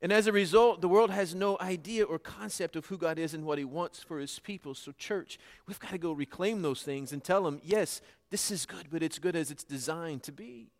And 0.00 0.12
as 0.12 0.26
a 0.26 0.32
result, 0.32 0.80
the 0.80 0.88
world 0.88 1.10
has 1.10 1.34
no 1.34 1.56
idea 1.60 2.04
or 2.04 2.18
concept 2.18 2.76
of 2.76 2.86
who 2.86 2.96
God 2.96 3.18
is 3.18 3.34
and 3.34 3.44
what 3.44 3.58
He 3.58 3.64
wants 3.64 4.00
for 4.00 4.18
His 4.18 4.38
people. 4.38 4.74
So, 4.74 4.92
church, 4.92 5.38
we've 5.66 5.80
got 5.80 5.90
to 5.90 5.98
go 5.98 6.12
reclaim 6.12 6.62
those 6.62 6.82
things 6.82 7.12
and 7.12 7.22
tell 7.22 7.42
them, 7.42 7.60
yes, 7.64 8.00
this 8.30 8.50
is 8.50 8.64
good, 8.64 8.86
but 8.90 9.02
it's 9.02 9.18
good 9.18 9.34
as 9.34 9.50
it's 9.50 9.64
designed 9.64 10.22
to 10.24 10.32
be. 10.32 10.70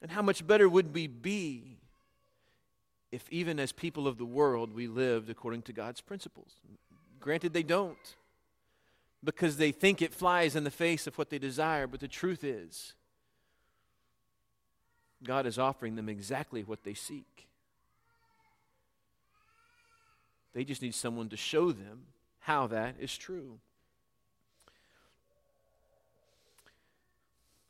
And 0.00 0.10
how 0.10 0.22
much 0.22 0.46
better 0.46 0.68
would 0.68 0.94
we 0.94 1.08
be 1.08 1.77
if 3.10 3.28
even 3.30 3.58
as 3.58 3.72
people 3.72 4.06
of 4.06 4.18
the 4.18 4.24
world 4.24 4.74
we 4.74 4.86
lived 4.86 5.30
according 5.30 5.62
to 5.62 5.72
God's 5.72 6.00
principles. 6.00 6.52
Granted, 7.20 7.52
they 7.52 7.62
don't, 7.62 7.96
because 9.24 9.56
they 9.56 9.72
think 9.72 10.00
it 10.00 10.14
flies 10.14 10.54
in 10.54 10.64
the 10.64 10.70
face 10.70 11.06
of 11.06 11.16
what 11.18 11.30
they 11.30 11.38
desire, 11.38 11.86
but 11.86 12.00
the 12.00 12.08
truth 12.08 12.44
is, 12.44 12.94
God 15.24 15.46
is 15.46 15.58
offering 15.58 15.96
them 15.96 16.08
exactly 16.08 16.62
what 16.62 16.84
they 16.84 16.94
seek. 16.94 17.48
They 20.54 20.64
just 20.64 20.82
need 20.82 20.94
someone 20.94 21.28
to 21.30 21.36
show 21.36 21.72
them 21.72 22.02
how 22.40 22.66
that 22.68 22.96
is 23.00 23.16
true. 23.16 23.58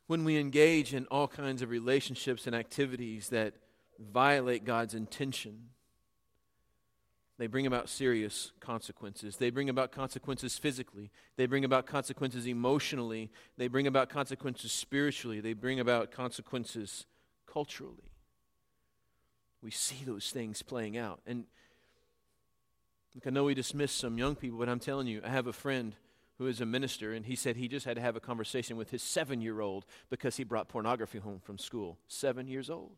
When 0.06 0.24
we 0.24 0.38
engage 0.38 0.94
in 0.94 1.06
all 1.06 1.28
kinds 1.28 1.60
of 1.60 1.70
relationships 1.70 2.46
and 2.46 2.54
activities 2.56 3.28
that 3.28 3.54
violate 3.98 4.64
God's 4.64 4.94
intention, 4.94 5.70
they 7.38 7.46
bring 7.46 7.66
about 7.66 7.88
serious 7.88 8.50
consequences. 8.58 9.36
They 9.36 9.50
bring 9.50 9.68
about 9.68 9.92
consequences 9.92 10.58
physically. 10.58 11.10
They 11.36 11.46
bring 11.46 11.64
about 11.64 11.86
consequences 11.86 12.46
emotionally. 12.46 13.30
They 13.56 13.68
bring 13.68 13.86
about 13.86 14.08
consequences 14.08 14.72
spiritually. 14.72 15.40
They 15.40 15.52
bring 15.52 15.78
about 15.78 16.10
consequences 16.10 17.06
culturally. 17.46 18.10
We 19.62 19.70
see 19.70 20.04
those 20.04 20.30
things 20.30 20.62
playing 20.62 20.98
out. 20.98 21.20
And 21.26 21.44
look, 23.14 23.26
I 23.26 23.30
know 23.30 23.44
we 23.44 23.54
dismiss 23.54 23.92
some 23.92 24.18
young 24.18 24.34
people, 24.34 24.58
but 24.58 24.68
I'm 24.68 24.80
telling 24.80 25.06
you, 25.06 25.20
I 25.24 25.28
have 25.28 25.46
a 25.46 25.52
friend 25.52 25.94
who 26.38 26.46
is 26.48 26.60
a 26.60 26.66
minister, 26.66 27.14
and 27.14 27.26
he 27.26 27.36
said 27.36 27.56
he 27.56 27.68
just 27.68 27.86
had 27.86 27.96
to 27.96 28.02
have 28.02 28.16
a 28.16 28.20
conversation 28.20 28.76
with 28.76 28.90
his 28.90 29.02
seven 29.02 29.40
year 29.40 29.60
old 29.60 29.86
because 30.10 30.36
he 30.36 30.44
brought 30.44 30.68
pornography 30.68 31.18
home 31.18 31.40
from 31.40 31.58
school. 31.58 31.98
Seven 32.08 32.48
years 32.48 32.68
old 32.68 32.96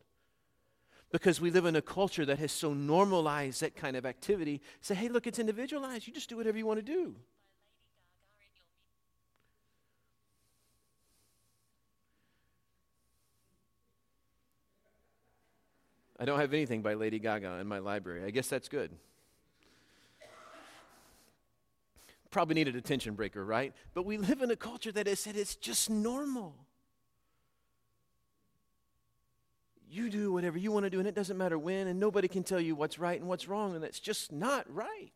because 1.10 1.40
we 1.40 1.50
live 1.50 1.66
in 1.66 1.76
a 1.76 1.82
culture 1.82 2.24
that 2.24 2.38
has 2.38 2.52
so 2.52 2.72
normalized 2.72 3.60
that 3.62 3.74
kind 3.74 3.96
of 3.96 4.06
activity. 4.06 4.60
Say, 4.80 4.94
hey, 4.94 5.08
look, 5.08 5.26
it's 5.26 5.38
individualized. 5.38 6.06
You 6.06 6.12
just 6.12 6.28
do 6.28 6.36
whatever 6.36 6.56
you 6.56 6.66
want 6.66 6.78
to 6.78 6.84
do. 6.84 7.16
I 16.18 16.26
don't 16.26 16.38
have 16.38 16.52
anything 16.52 16.82
by 16.82 16.94
Lady 16.94 17.18
Gaga 17.18 17.58
in 17.60 17.66
my 17.66 17.78
library. 17.78 18.24
I 18.24 18.30
guess 18.30 18.46
that's 18.46 18.68
good. 18.68 18.90
Probably 22.30 22.54
needed 22.54 22.76
a 22.76 22.80
tension 22.80 23.14
breaker, 23.14 23.44
right? 23.44 23.72
But 23.94 24.04
we 24.04 24.18
live 24.18 24.42
in 24.42 24.50
a 24.50 24.56
culture 24.56 24.92
that 24.92 25.08
has 25.08 25.18
said 25.18 25.34
it's 25.34 25.56
just 25.56 25.90
normal. 25.90 26.54
You 29.90 30.10
do 30.10 30.32
whatever 30.32 30.58
you 30.58 30.72
want 30.72 30.84
to 30.84 30.90
do, 30.90 30.98
and 30.98 31.08
it 31.08 31.14
doesn't 31.14 31.36
matter 31.36 31.58
when, 31.58 31.86
and 31.86 31.98
nobody 31.98 32.28
can 32.28 32.42
tell 32.42 32.60
you 32.60 32.74
what's 32.74 32.98
right 32.98 33.18
and 33.18 33.28
what's 33.28 33.48
wrong, 33.48 33.74
and 33.74 33.82
that's 33.82 34.00
just 34.00 34.32
not 34.32 34.64
right. 34.72 35.12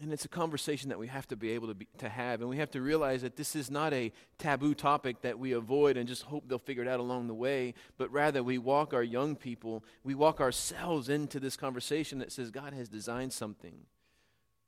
And 0.00 0.12
it's 0.12 0.24
a 0.24 0.28
conversation 0.28 0.88
that 0.88 0.98
we 0.98 1.06
have 1.06 1.28
to 1.28 1.36
be 1.36 1.52
able 1.52 1.68
to, 1.68 1.74
be, 1.74 1.86
to 1.98 2.08
have, 2.08 2.40
and 2.40 2.50
we 2.50 2.56
have 2.56 2.70
to 2.72 2.80
realize 2.80 3.22
that 3.22 3.36
this 3.36 3.54
is 3.54 3.70
not 3.70 3.92
a 3.92 4.12
taboo 4.38 4.74
topic 4.74 5.22
that 5.22 5.38
we 5.38 5.52
avoid 5.52 5.96
and 5.96 6.08
just 6.08 6.22
hope 6.22 6.48
they'll 6.48 6.58
figure 6.58 6.82
it 6.82 6.88
out 6.88 6.98
along 6.98 7.28
the 7.28 7.34
way, 7.34 7.74
but 7.98 8.10
rather 8.10 8.42
we 8.42 8.58
walk 8.58 8.92
our 8.92 9.04
young 9.04 9.36
people, 9.36 9.84
we 10.02 10.14
walk 10.14 10.40
ourselves 10.40 11.08
into 11.08 11.38
this 11.38 11.56
conversation 11.56 12.18
that 12.18 12.32
says 12.32 12.50
God 12.50 12.72
has 12.72 12.88
designed 12.88 13.32
something 13.32 13.86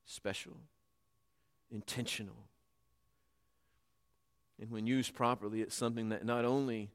special, 0.05 0.57
intentional, 1.71 2.49
and 4.61 4.71
when 4.71 4.87
used 4.87 5.15
properly, 5.15 5.61
it's 5.61 5.75
something 5.75 6.11
that 6.11 6.25
not 6.25 6.45
only 6.45 6.91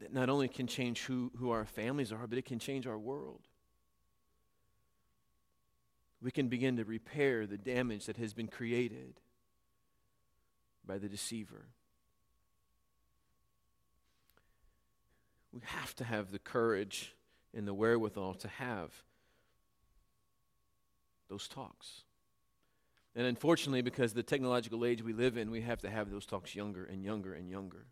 that 0.00 0.12
not 0.12 0.28
only 0.28 0.48
can 0.48 0.66
change 0.66 1.02
who, 1.02 1.30
who 1.38 1.50
our 1.50 1.64
families 1.64 2.12
are, 2.12 2.26
but 2.26 2.36
it 2.36 2.44
can 2.44 2.58
change 2.58 2.86
our 2.86 2.98
world. 2.98 3.42
We 6.20 6.30
can 6.30 6.48
begin 6.48 6.76
to 6.78 6.84
repair 6.84 7.46
the 7.46 7.56
damage 7.56 8.06
that 8.06 8.16
has 8.16 8.34
been 8.34 8.48
created 8.48 9.20
by 10.86 10.98
the 10.98 11.08
deceiver. 11.08 11.66
We 15.52 15.60
have 15.64 15.94
to 15.96 16.04
have 16.04 16.32
the 16.32 16.38
courage 16.38 17.14
and 17.54 17.68
the 17.68 17.74
wherewithal 17.74 18.34
to 18.34 18.48
have 18.48 18.90
those 21.28 21.46
talks. 21.46 22.02
And 23.16 23.26
unfortunately, 23.26 23.82
because 23.82 24.12
the 24.12 24.22
technological 24.22 24.84
age 24.84 25.02
we 25.02 25.12
live 25.12 25.36
in, 25.36 25.50
we 25.50 25.60
have 25.60 25.80
to 25.82 25.90
have 25.90 26.10
those 26.10 26.26
talks 26.26 26.54
younger 26.54 26.84
and 26.84 27.04
younger 27.04 27.32
and 27.32 27.48
younger. 27.48 27.86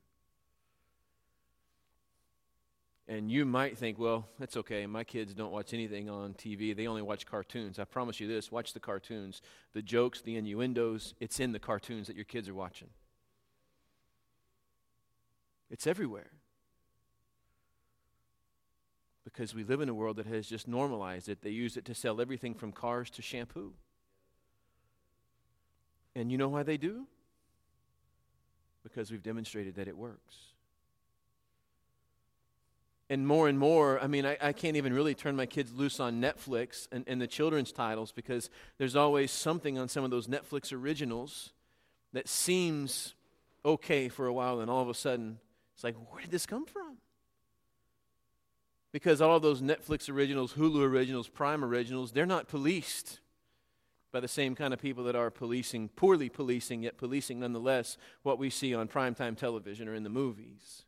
And 3.09 3.31
you 3.31 3.45
might 3.45 3.77
think, 3.77 3.99
well, 3.99 4.29
that's 4.39 4.57
okay. 4.57 4.87
My 4.87 5.05
kids 5.05 5.35
don't 5.35 5.53
watch 5.53 5.75
anything 5.75 6.09
on 6.09 6.35
TV. 6.35 6.75
They 6.75 6.87
only 6.87 7.03
watch 7.03 7.27
cartoons. 7.27 7.79
I 7.79 7.85
promise 7.85 8.21
you 8.21 8.27
this 8.27 8.51
watch 8.51 8.73
the 8.73 8.81
cartoons. 8.81 9.43
The 9.75 9.83
jokes, 9.83 10.21
the 10.21 10.37
innuendos, 10.37 11.15
it's 11.21 11.39
in 11.39 11.53
the 11.53 11.59
cartoons 11.59 12.07
that 12.07 12.17
your 12.17 12.25
kids 12.25 12.49
are 12.49 12.55
watching. 12.55 12.89
It's 15.71 15.87
everywhere. 15.87 16.31
Because 19.25 19.55
we 19.55 19.63
live 19.63 19.81
in 19.81 19.89
a 19.89 19.95
world 19.95 20.17
that 20.17 20.27
has 20.27 20.47
just 20.47 20.67
normalized 20.67 21.29
it. 21.29 21.43
They 21.43 21.51
use 21.51 21.77
it 21.77 21.85
to 21.87 21.95
sell 21.95 22.21
everything 22.21 22.55
from 22.55 22.73
cars 22.73 23.09
to 23.11 23.23
shampoo. 23.23 23.75
And 26.15 26.31
you 26.31 26.39
know 26.39 26.49
why 26.49 26.63
they 26.63 26.77
do? 26.77 27.07
Because 28.83 29.11
we've 29.11 29.23
demonstrated 29.23 29.77
that 29.77 29.89
it 29.89 29.97
works. 29.97 30.37
And 33.09 33.27
more 33.27 33.49
and 33.49 33.59
more, 33.59 34.01
I 34.01 34.07
mean, 34.07 34.25
I, 34.25 34.39
I, 34.41 34.53
can't 34.53 34.77
even 34.77 34.95
really 34.95 35.15
turn 35.15 35.37
my 35.37 35.45
kids 35.45 35.73
loose 35.75 36.01
on 36.01 36.21
Netflix 36.21 36.89
and, 36.91 37.05
and 37.07 37.21
the 37.21 37.27
children's 37.27 37.71
titles 37.71 38.11
because 38.11 38.49
there's 38.79 38.97
always 38.97 39.31
something 39.31 39.79
on 39.79 39.89
some 39.89 40.03
of 40.03 40.11
those 40.11 40.29
Netflix 40.29 40.73
originals 40.73 41.53
that 42.15 42.27
seems 42.27 43.15
okay 43.65 44.09
for 44.09 44.27
a 44.27 44.33
while, 44.33 44.61
and 44.61 44.71
all 44.71 44.83
of 44.83 44.89
a 44.89 44.95
sudden, 44.95 45.39
it's 45.75 45.85
like, 45.85 45.95
where 46.11 46.23
did 46.23 46.31
this 46.31 46.47
come 46.47 46.65
from? 46.65 46.97
Because 48.93 49.21
all 49.21 49.37
of 49.37 49.43
those 49.43 49.63
Netflix 49.63 50.11
originals, 50.11 50.55
Hulu 50.55 50.83
originals, 50.83 51.29
Prime 51.29 51.65
originals, 51.65 52.13
they're 52.13 52.27
not 52.27 52.49
policed 52.49 53.21
by 54.13 54.21
the 54.21 54.29
same 54.29 54.55
kind 54.55 54.75
of 54.75 54.81
people 54.81 55.05
that 55.05 55.17
are 55.17 55.31
policing, 55.31 55.89
poorly 55.89 56.29
policing, 56.29 56.83
yet 56.83 56.99
policing 56.99 57.41
nonetheless 57.41 57.97
what 58.23 58.39
we 58.39 58.51
see 58.51 58.75
on 58.75 58.87
primetime 58.87 59.37
television 59.37 59.89
or 59.89 59.95
in 59.95 60.03
the 60.03 60.11
movies. 60.11 60.85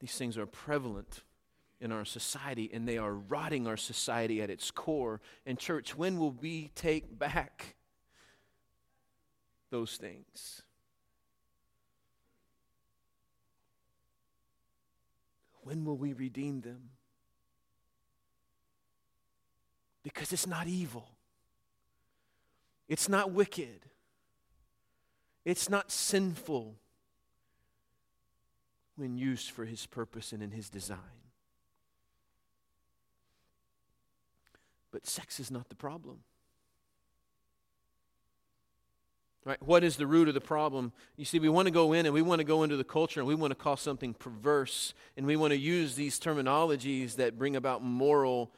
These 0.00 0.16
things 0.16 0.38
are 0.38 0.46
prevalent 0.46 1.22
in 1.80 1.92
our 1.92 2.04
society 2.04 2.70
and 2.72 2.86
they 2.86 2.98
are 2.98 3.14
rotting 3.14 3.66
our 3.66 3.76
society 3.76 4.42
at 4.42 4.50
its 4.50 4.70
core. 4.70 5.20
And, 5.46 5.58
church, 5.58 5.96
when 5.96 6.18
will 6.18 6.32
we 6.32 6.70
take 6.74 7.18
back 7.18 7.76
those 9.70 9.96
things? 9.96 10.62
When 15.62 15.84
will 15.84 15.96
we 15.96 16.12
redeem 16.12 16.60
them? 16.60 16.90
Because 20.02 20.32
it's 20.32 20.46
not 20.46 20.66
evil, 20.66 21.08
it's 22.88 23.08
not 23.08 23.32
wicked, 23.32 23.80
it's 25.44 25.68
not 25.68 25.90
sinful 25.90 26.76
when 28.96 29.18
used 29.18 29.50
for 29.50 29.64
His 29.66 29.84
purpose 29.86 30.32
and 30.32 30.42
in 30.42 30.50
His 30.50 30.70
design. 30.70 30.98
But 34.90 35.06
sex 35.06 35.38
is 35.38 35.50
not 35.50 35.68
the 35.68 35.76
problem. 35.76 36.20
Right? 39.44 39.62
What 39.62 39.82
is 39.82 39.96
the 39.96 40.06
root 40.06 40.28
of 40.28 40.34
the 40.34 40.40
problem? 40.40 40.92
You 41.16 41.24
see, 41.24 41.38
we 41.38 41.48
want 41.48 41.66
to 41.66 41.72
go 41.72 41.94
in 41.94 42.04
and 42.04 42.14
we 42.14 42.20
want 42.20 42.40
to 42.40 42.44
go 42.44 42.62
into 42.62 42.76
the 42.76 42.84
culture 42.84 43.20
and 43.20 43.26
we 43.26 43.34
want 43.34 43.52
to 43.52 43.54
call 43.54 43.76
something 43.76 44.12
perverse 44.12 44.92
and 45.16 45.26
we 45.26 45.34
want 45.36 45.52
to 45.52 45.56
use 45.56 45.94
these 45.94 46.20
terminologies 46.20 47.16
that 47.16 47.38
bring 47.38 47.56
about 47.56 47.82
moral 47.82 48.52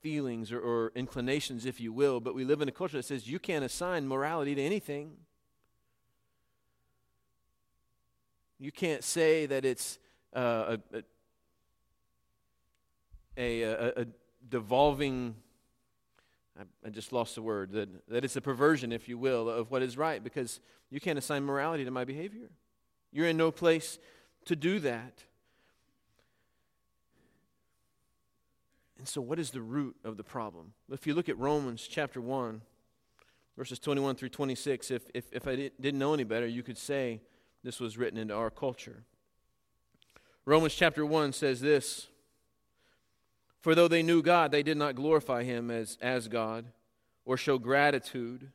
feelings 0.00 0.52
or, 0.52 0.60
or 0.60 0.92
inclinations, 0.94 1.66
if 1.66 1.80
you 1.80 1.92
will. 1.92 2.20
But 2.20 2.36
we 2.36 2.44
live 2.44 2.62
in 2.62 2.68
a 2.68 2.72
culture 2.72 2.96
that 2.96 3.04
says 3.04 3.28
you 3.28 3.40
can't 3.40 3.64
assign 3.64 4.06
morality 4.06 4.54
to 4.54 4.62
anything. 4.62 5.16
You 8.60 8.70
can't 8.70 9.02
say 9.02 9.46
that 9.46 9.64
it's 9.64 9.98
uh, 10.32 10.76
a, 10.92 11.02
a, 13.36 13.62
a, 13.62 14.02
a 14.02 14.06
devolving 14.48 15.34
I, 16.84 16.90
just 16.90 17.12
lost 17.12 17.34
the 17.34 17.42
word, 17.42 17.72
that, 17.72 17.88
that 18.08 18.24
it's 18.24 18.36
a 18.36 18.40
perversion, 18.40 18.92
if 18.92 19.08
you 19.08 19.16
will, 19.16 19.48
of 19.48 19.70
what 19.70 19.82
is 19.82 19.96
right, 19.96 20.22
because 20.22 20.60
you 20.90 21.00
can't 21.00 21.18
assign 21.18 21.44
morality 21.44 21.84
to 21.84 21.90
my 21.90 22.04
behavior. 22.04 22.50
You're 23.12 23.28
in 23.28 23.36
no 23.36 23.50
place 23.50 23.98
to 24.46 24.56
do 24.56 24.80
that. 24.80 25.24
And 28.98 29.06
so, 29.06 29.20
what 29.20 29.38
is 29.38 29.50
the 29.50 29.60
root 29.60 29.96
of 30.04 30.16
the 30.16 30.24
problem? 30.24 30.72
If 30.90 31.06
you 31.06 31.14
look 31.14 31.28
at 31.28 31.38
Romans 31.38 31.86
chapter 31.88 32.20
1, 32.20 32.60
verses 33.56 33.78
21 33.78 34.16
through 34.16 34.30
26, 34.30 34.90
if, 34.90 35.02
if, 35.14 35.32
if 35.32 35.46
I 35.46 35.70
didn't 35.80 35.98
know 35.98 36.14
any 36.14 36.24
better, 36.24 36.46
you 36.46 36.64
could 36.64 36.78
say 36.78 37.20
this 37.62 37.78
was 37.78 37.96
written 37.96 38.18
into 38.18 38.34
our 38.34 38.50
culture. 38.50 39.04
Romans 40.44 40.74
chapter 40.74 41.06
1 41.06 41.32
says 41.32 41.60
this 41.60 42.08
for 43.60 43.74
though 43.74 43.88
they 43.88 44.02
knew 44.02 44.22
God, 44.22 44.50
they 44.50 44.62
did 44.62 44.76
not 44.76 44.94
glorify 44.94 45.42
him 45.42 45.70
as, 45.70 45.98
as 46.00 46.28
God 46.28 46.66
or 47.24 47.36
show 47.36 47.58
gratitude. 47.58 48.50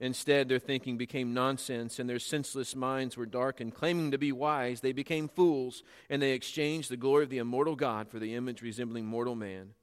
Instead, 0.00 0.48
their 0.48 0.58
thinking 0.58 0.96
became 0.96 1.34
nonsense, 1.34 1.98
and 1.98 2.08
their 2.08 2.18
senseless 2.18 2.74
minds 2.74 3.18
were 3.18 3.26
darkened. 3.26 3.74
Claiming 3.74 4.10
to 4.10 4.18
be 4.18 4.32
wise, 4.32 4.80
they 4.80 4.92
became 4.92 5.28
fools, 5.28 5.82
and 6.08 6.22
they 6.22 6.32
exchanged 6.32 6.90
the 6.90 6.96
glory 6.96 7.24
of 7.24 7.30
the 7.30 7.38
immortal 7.38 7.76
God 7.76 8.08
for 8.08 8.18
the 8.18 8.34
image 8.34 8.62
resembling 8.62 9.04
mortal 9.04 9.34
man, 9.34 9.74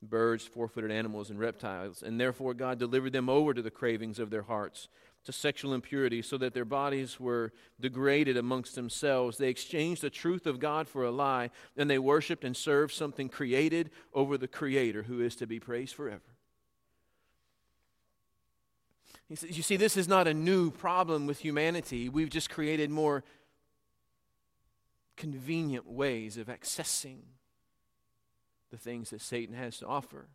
birds, 0.00 0.46
four 0.46 0.68
footed 0.68 0.90
animals, 0.90 1.28
and 1.28 1.38
reptiles. 1.38 2.02
And 2.02 2.18
therefore, 2.18 2.54
God 2.54 2.78
delivered 2.78 3.12
them 3.12 3.28
over 3.28 3.52
to 3.52 3.60
the 3.60 3.70
cravings 3.70 4.18
of 4.18 4.30
their 4.30 4.42
hearts 4.42 4.88
to 5.24 5.32
sexual 5.32 5.72
impurity 5.72 6.20
so 6.20 6.36
that 6.38 6.52
their 6.52 6.64
bodies 6.64 7.20
were 7.20 7.52
degraded 7.80 8.36
amongst 8.36 8.74
themselves. 8.74 9.38
They 9.38 9.48
exchanged 9.48 10.02
the 10.02 10.10
truth 10.10 10.46
of 10.46 10.58
God 10.58 10.88
for 10.88 11.04
a 11.04 11.10
lie, 11.10 11.50
and 11.76 11.88
they 11.88 11.98
worshiped 11.98 12.44
and 12.44 12.56
served 12.56 12.92
something 12.92 13.28
created 13.28 13.90
over 14.12 14.36
the 14.36 14.48
Creator 14.48 15.04
who 15.04 15.20
is 15.20 15.36
to 15.36 15.46
be 15.46 15.60
praised 15.60 15.94
forever. 15.94 16.20
He 19.28 19.36
says, 19.36 19.56
You 19.56 19.62
see, 19.62 19.76
this 19.76 19.96
is 19.96 20.08
not 20.08 20.26
a 20.26 20.34
new 20.34 20.70
problem 20.70 21.26
with 21.26 21.38
humanity. 21.38 22.08
We've 22.08 22.30
just 22.30 22.50
created 22.50 22.90
more 22.90 23.22
convenient 25.16 25.86
ways 25.86 26.36
of 26.36 26.48
accessing 26.48 27.20
the 28.70 28.76
things 28.76 29.10
that 29.10 29.20
Satan 29.20 29.54
has 29.54 29.78
to 29.78 29.86
offer. 29.86 30.26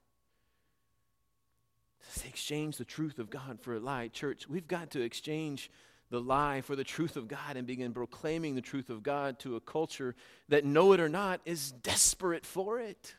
They 2.21 2.29
exchange 2.29 2.77
the 2.77 2.86
truth 2.86 3.19
of 3.19 3.29
God 3.29 3.60
for 3.62 3.75
a 3.75 3.79
lie. 3.79 4.07
Church, 4.07 4.47
we've 4.47 4.67
got 4.67 4.91
to 4.91 5.01
exchange 5.01 5.69
the 6.10 6.21
lie 6.21 6.62
for 6.62 6.75
the 6.75 6.83
truth 6.83 7.17
of 7.17 7.27
God 7.27 7.57
and 7.57 7.67
begin 7.67 7.93
proclaiming 7.93 8.55
the 8.55 8.62
truth 8.62 8.89
of 8.89 9.03
God 9.03 9.39
to 9.39 9.55
a 9.55 9.60
culture 9.60 10.15
that, 10.49 10.65
know 10.65 10.93
it 10.93 10.99
or 10.99 11.10
not, 11.10 11.41
is 11.45 11.71
desperate 11.71 12.45
for 12.45 12.79
it. 12.79 13.15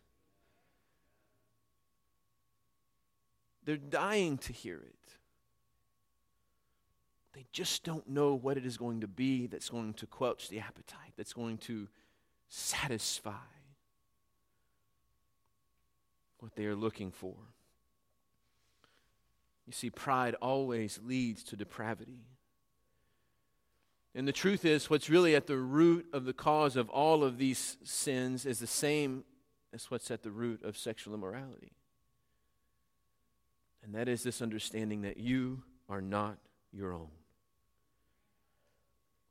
They're 3.64 3.76
dying 3.76 4.38
to 4.38 4.52
hear 4.52 4.76
it. 4.76 4.94
They 7.34 7.44
just 7.52 7.84
don't 7.84 8.08
know 8.08 8.34
what 8.34 8.56
it 8.56 8.64
is 8.64 8.78
going 8.78 9.02
to 9.02 9.06
be 9.06 9.46
that's 9.46 9.68
going 9.68 9.92
to 9.94 10.06
quench 10.06 10.48
the 10.48 10.60
appetite, 10.60 11.12
that's 11.16 11.34
going 11.34 11.58
to 11.58 11.86
satisfy 12.48 13.32
what 16.38 16.56
they 16.56 16.64
are 16.64 16.74
looking 16.74 17.10
for. 17.10 17.34
You 19.68 19.74
see, 19.74 19.90
pride 19.90 20.34
always 20.40 20.98
leads 21.04 21.44
to 21.44 21.56
depravity. 21.56 22.20
And 24.14 24.26
the 24.26 24.32
truth 24.32 24.64
is, 24.64 24.88
what's 24.88 25.10
really 25.10 25.36
at 25.36 25.46
the 25.46 25.58
root 25.58 26.06
of 26.14 26.24
the 26.24 26.32
cause 26.32 26.74
of 26.74 26.88
all 26.88 27.22
of 27.22 27.36
these 27.36 27.76
sins 27.84 28.46
is 28.46 28.60
the 28.60 28.66
same 28.66 29.24
as 29.74 29.90
what's 29.90 30.10
at 30.10 30.22
the 30.22 30.30
root 30.30 30.64
of 30.64 30.78
sexual 30.78 31.12
immorality. 31.12 31.72
And 33.84 33.94
that 33.94 34.08
is 34.08 34.22
this 34.22 34.40
understanding 34.40 35.02
that 35.02 35.18
you 35.18 35.62
are 35.86 36.00
not 36.00 36.38
your 36.72 36.94
own. 36.94 37.10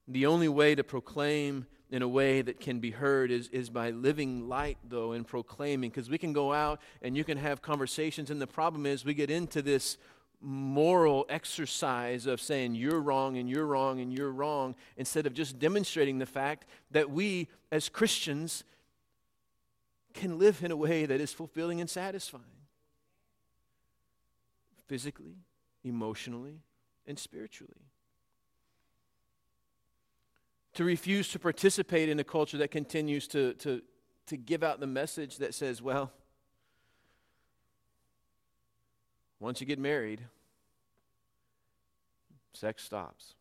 The 0.08 0.28
only 0.28 0.48
way 0.48 0.76
to 0.76 0.84
proclaim 0.84 1.66
in 1.90 2.04
a 2.04 2.08
way 2.08 2.44
that 2.44 2.60
can 2.60 2.80
be 2.80 2.92
heard 2.92 3.32
is, 3.32 3.48
is 3.48 3.72
by 3.72 3.90
living 3.90 4.48
light, 4.48 4.78
though, 4.88 5.14
and 5.14 5.26
proclaiming. 5.26 5.90
Because 5.90 6.12
we 6.12 6.20
can 6.20 6.32
go 6.32 6.54
out 6.54 6.80
and 7.02 7.18
you 7.18 7.24
can 7.24 7.40
have 7.40 7.64
conversations, 7.64 8.30
and 8.30 8.40
the 8.40 8.46
problem 8.46 8.86
is 8.86 9.04
we 9.04 9.16
get 9.16 9.32
into 9.32 9.64
this 9.64 9.98
moral 10.40 11.26
exercise 11.30 12.26
of 12.26 12.40
saying 12.40 12.76
you're 12.76 13.02
wrong 13.02 13.38
and 13.38 13.50
you're 13.50 13.66
wrong 13.66 14.00
and 14.00 14.14
you're 14.14 14.32
wrong 14.32 14.76
instead 14.96 15.26
of 15.26 15.34
just 15.34 15.58
demonstrating 15.58 16.20
the 16.20 16.26
fact 16.26 16.66
that 16.92 17.10
we 17.10 17.48
as 17.72 17.90
Christians 17.90 18.64
can 20.14 20.38
live 20.38 20.64
in 20.64 20.72
a 20.72 20.76
way 20.76 21.06
that 21.06 21.20
is 21.22 21.34
fulfilling 21.34 21.82
and 21.82 21.90
satisfying 21.90 22.44
physically, 24.88 25.36
emotionally, 25.84 26.62
and 27.06 27.20
spiritually. 27.20 27.74
To 30.76 30.84
refuse 30.84 31.30
to 31.30 31.40
participate 31.40 32.10
in 32.10 32.20
a 32.20 32.24
culture 32.24 32.58
that 32.58 32.72
continues 32.72 33.28
to, 33.30 33.54
to, 33.56 33.82
to 34.28 34.38
give 34.38 34.64
out 34.64 34.80
the 34.80 34.88
message 34.88 35.38
that 35.38 35.54
says, 35.54 35.82
well, 35.82 36.12
once 39.40 39.62
you 39.62 39.68
get 39.68 39.80
married, 39.80 40.22
sex 42.54 42.84
stops. 42.84 43.36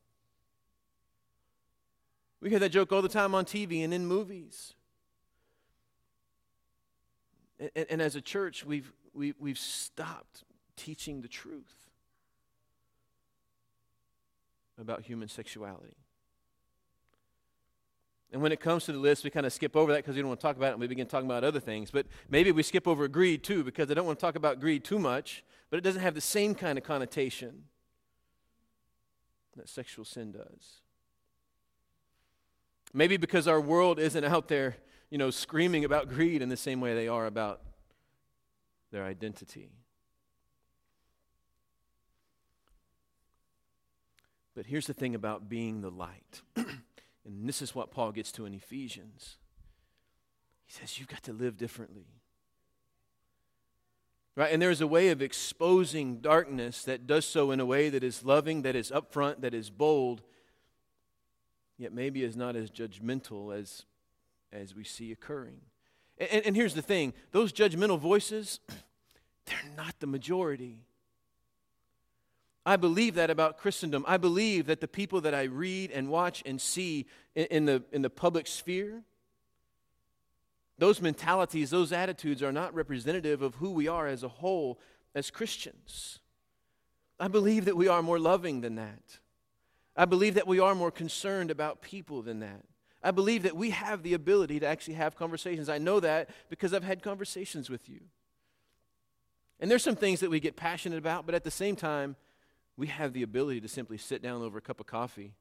We 2.41 2.51
hear 2.51 2.59
that 2.59 2.69
joke 2.69 2.93
all 2.93 3.03
the 3.03 3.09
time 3.09 3.35
on 3.35 3.45
TV 3.45 3.83
and 3.83 3.93
in 3.95 4.07
movies. 4.07 4.75
And, 7.59 7.87
and, 7.89 8.03
as 8.03 8.15
a 8.17 8.21
church, 8.21 8.67
we've, 8.67 8.93
we, 9.15 9.33
we've 9.41 9.59
stopped 9.59 10.45
teaching 10.77 11.23
the 11.23 11.29
truth 11.29 11.89
about 14.79 15.01
human 15.01 15.29
sexuality. 15.29 15.97
And 18.33 18.43
when 18.43 18.53
it 18.53 18.61
comes 18.61 18.85
to 18.85 18.93
the 18.93 18.99
list, 18.99 19.25
we 19.25 19.31
kind 19.31 19.47
of 19.47 19.53
skip 19.53 19.75
over 19.75 19.93
that 19.93 19.99
because 19.99 20.17
we 20.17 20.21
don't 20.21 20.29
want 20.29 20.41
to 20.41 20.47
talk 20.47 20.57
about 20.57 20.69
it 20.69 20.73
and 20.73 20.81
we 20.81 20.87
begin 20.87 21.07
talking 21.07 21.27
about 21.27 21.45
other 21.45 21.61
things. 21.61 21.91
But 21.91 22.07
maybe 22.29 22.53
we 22.53 22.63
skip 22.63 22.87
over 22.87 23.09
greed 23.09 23.43
too 23.43 23.65
because 23.65 23.91
I 23.91 23.95
don't 23.95 24.05
want 24.05 24.19
to 24.19 24.21
talk 24.21 24.37
about 24.37 24.61
greed 24.61 24.85
too 24.85 24.99
much, 24.99 25.43
but 25.77 25.85
it 25.85 25.89
doesn't 25.91 26.01
have 26.01 26.15
the 26.15 26.23
same 26.23 26.55
kind 26.55 26.79
of 26.79 26.85
connotation 26.85 27.65
that 29.59 29.69
sexual 29.69 30.07
sin 30.07 30.33
does. 30.33 30.81
Maybe 32.95 33.19
because 33.19 33.47
our 33.47 33.61
world 33.61 34.01
isn't 34.01 34.25
out 34.25 34.49
there, 34.49 34.79
you 35.11 35.19
know, 35.19 35.29
screaming 35.29 35.85
about 35.85 36.09
greed 36.09 36.41
in 36.41 36.49
the 36.49 36.57
same 36.57 36.81
way 36.81 36.95
they 36.95 37.09
are 37.09 37.27
about 37.27 37.61
their 38.91 39.05
identity. 39.05 39.69
But 44.55 44.65
here's 44.65 44.87
the 44.87 44.95
thing 44.95 45.15
about 45.15 45.51
being 45.51 45.83
the 45.83 45.91
light. 45.91 46.41
and 46.57 47.47
this 47.47 47.61
is 47.61 47.75
what 47.75 47.91
Paul 47.91 48.13
gets 48.13 48.33
to 48.33 48.47
in 48.47 48.55
Ephesians. 48.55 49.37
He 50.65 50.73
says, 50.73 50.99
You've 50.99 51.09
got 51.09 51.23
to 51.25 51.35
live 51.35 51.59
differently. 51.59 52.07
Right? 54.37 54.53
And 54.53 54.61
there's 54.61 54.83
a 54.83 54.87
way 54.87 55.09
of 55.09 55.23
exposing 55.23 56.19
darkness 56.19 56.85
that 56.85 57.07
does 57.07 57.25
so 57.25 57.51
in 57.51 57.59
a 57.59 57.65
way 57.65 57.89
that 57.89 58.05
is 58.05 58.23
loving, 58.23 58.63
that 58.63 58.77
is 58.77 58.91
upfront, 58.91 59.41
that 59.41 59.55
is 59.55 59.71
bold, 59.71 60.21
yet 61.79 61.95
maybe 61.95 62.23
is 62.23 62.37
not 62.37 62.55
as 62.55 62.71
judgmental 62.71 63.59
as, 63.59 63.87
as 64.53 64.75
we 64.75 64.85
see 64.85 65.11
occurring. 65.11 65.61
And, 66.19 66.47
and 66.47 66.57
here's 66.57 66.75
the 66.75 66.83
thing 66.83 67.15
those 67.33 67.51
judgmental 67.51 67.99
voices, 67.99 68.61
they're 69.47 69.73
not 69.75 69.99
the 70.01 70.07
majority. 70.07 70.81
I 72.67 72.77
believe 72.77 73.15
that 73.15 73.31
about 73.31 73.59
Christendom. 73.59 74.05
I 74.09 74.17
believe 74.17 74.67
that 74.67 74.81
the 74.81 74.89
people 74.89 75.21
that 75.21 75.35
I 75.35 75.45
read 75.45 75.93
and 75.93 76.09
watch 76.09 76.43
and 76.45 76.61
see 76.61 77.07
in, 77.37 77.47
in, 77.47 77.65
the, 77.65 77.85
in 77.93 78.03
the 78.03 78.11
public 78.11 78.49
sphere, 78.49 79.05
those 80.79 81.01
mentalities, 81.01 81.71
those 81.71 81.93
attitudes 81.93 82.43
are 82.43 82.53
not 82.53 82.75
representative 82.75 83.43
of 83.43 83.57
who 83.57 83.71
we 83.71 83.89
are 83.89 84.07
as 84.07 84.23
a 84.23 84.29
whole 84.29 84.79
as 85.15 85.31
Christians. 85.31 86.21
I 87.19 87.29
believe 87.29 87.65
that 87.65 87.77
we 87.77 87.89
are 87.89 88.03
more 88.03 88.19
loving 88.19 88.61
than 88.61 88.75
that. 88.75 89.19
I 89.97 90.05
believe 90.05 90.35
that 90.35 90.47
we 90.47 90.61
are 90.61 90.75
more 90.75 90.91
concerned 90.91 91.51
about 91.51 91.81
people 91.81 92.21
than 92.21 92.41
that. 92.41 92.63
I 93.03 93.11
believe 93.11 93.45
that 93.45 93.57
we 93.57 93.71
have 93.71 94.03
the 94.03 94.13
ability 94.13 94.61
to 94.61 94.67
actually 94.67 94.95
have 94.95 95.17
conversations. 95.17 95.71
I 95.71 95.79
know 95.79 96.01
that 96.01 96.29
because 96.51 96.75
I've 96.75 96.85
had 96.85 97.03
conversations 97.03 97.71
with 97.71 97.89
you. 97.89 98.01
And 99.59 99.71
there's 99.71 99.83
some 99.83 99.97
things 99.97 100.21
that 100.21 100.29
we 100.29 100.41
get 100.41 100.57
passionate 100.57 100.99
about, 100.99 101.25
but 101.25 101.35
at 101.35 101.45
the 101.45 101.51
same 101.51 101.77
time, 101.77 102.17
we 102.77 102.89
have 102.89 103.15
the 103.15 103.23
ability 103.23 103.63
to 103.63 103.69
simply 103.69 103.97
sit 103.97 104.23
down 104.23 104.43
over 104.43 104.59
a 104.59 104.61
cup 104.61 104.81
of 104.81 104.87
coffee 104.87 105.33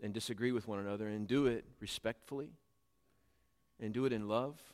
and 0.00 0.14
disagree 0.14 0.52
with 0.52 0.68
one 0.68 0.78
another 0.78 1.08
and 1.08 1.26
do 1.26 1.46
it 1.46 1.64
respectfully 1.80 2.50
and 3.80 3.92
do 3.92 4.04
it 4.04 4.12
in 4.12 4.28
love 4.28 4.73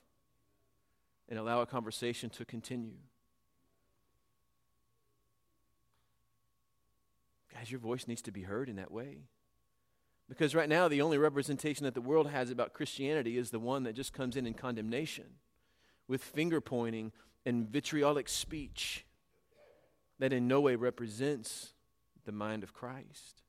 and 1.31 1.39
allow 1.39 1.61
a 1.61 1.67
conversation 1.67 2.29
to 2.31 2.45
continue. 2.45 2.99
Guys, 7.55 7.71
your 7.71 7.81
voice 7.81 8.07
needs 8.07 8.23
to 8.23 8.33
be 8.33 8.43
heard 8.43 8.69
in 8.69 8.77
that 8.77 8.91
way. 8.91 9.19
Because 10.29 10.55
right 10.55 10.69
now, 10.69 10.87
the 10.89 11.03
only 11.03 11.19
representation 11.19 11.85
that 11.85 11.95
the 11.95 12.01
world 12.01 12.31
has 12.31 12.51
about 12.51 12.73
Christianity 12.73 13.39
is 13.39 13.51
the 13.51 13.59
one 13.59 13.85
that 13.85 13.95
just 13.95 14.13
comes 14.13 14.37
in 14.37 14.47
in 14.47 14.55
condemnation 14.55 15.25
with 16.07 16.23
finger 16.23 16.61
pointing 16.61 17.13
and 17.47 17.69
vitriolic 17.69 18.29
speech 18.29 19.05
that 20.19 20.33
in 20.33 20.47
no 20.47 20.61
way 20.61 20.77
represents 20.77 21.75
the 22.25 22.33
mind 22.33 22.63
of 22.63 22.73
Christ. 22.73 23.43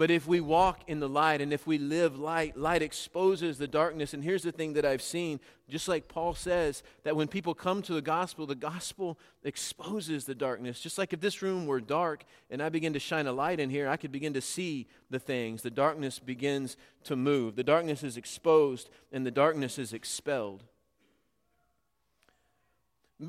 But 0.00 0.10
if 0.10 0.26
we 0.26 0.40
walk 0.40 0.80
in 0.86 0.98
the 0.98 1.10
light 1.10 1.42
and 1.42 1.52
if 1.52 1.66
we 1.66 1.76
live 1.76 2.18
light, 2.18 2.56
light 2.56 2.80
exposes 2.80 3.58
the 3.58 3.68
darkness. 3.68 4.14
And 4.14 4.24
here's 4.24 4.44
the 4.44 4.50
thing 4.50 4.72
that 4.72 4.86
I've 4.86 5.02
seen, 5.02 5.40
just 5.68 5.88
like 5.88 6.08
Paul 6.08 6.32
says, 6.32 6.82
that 7.02 7.16
when 7.16 7.28
people 7.28 7.52
come 7.52 7.82
to 7.82 7.92
the 7.92 8.00
gospel, 8.00 8.46
the 8.46 8.54
gospel 8.54 9.18
exposes 9.44 10.24
the 10.24 10.34
darkness. 10.34 10.80
Just 10.80 10.96
like 10.96 11.12
if 11.12 11.20
this 11.20 11.42
room 11.42 11.66
were 11.66 11.82
dark 11.82 12.24
and 12.48 12.62
I 12.62 12.70
begin 12.70 12.94
to 12.94 12.98
shine 12.98 13.26
a 13.26 13.32
light 13.32 13.60
in 13.60 13.68
here, 13.68 13.90
I 13.90 13.98
could 13.98 14.10
begin 14.10 14.32
to 14.32 14.40
see 14.40 14.86
the 15.10 15.18
things. 15.18 15.60
The 15.60 15.70
darkness 15.70 16.18
begins 16.18 16.78
to 17.04 17.14
move. 17.14 17.54
The 17.54 17.62
darkness 17.62 18.02
is 18.02 18.16
exposed 18.16 18.88
and 19.12 19.26
the 19.26 19.30
darkness 19.30 19.78
is 19.78 19.92
expelled. 19.92 20.62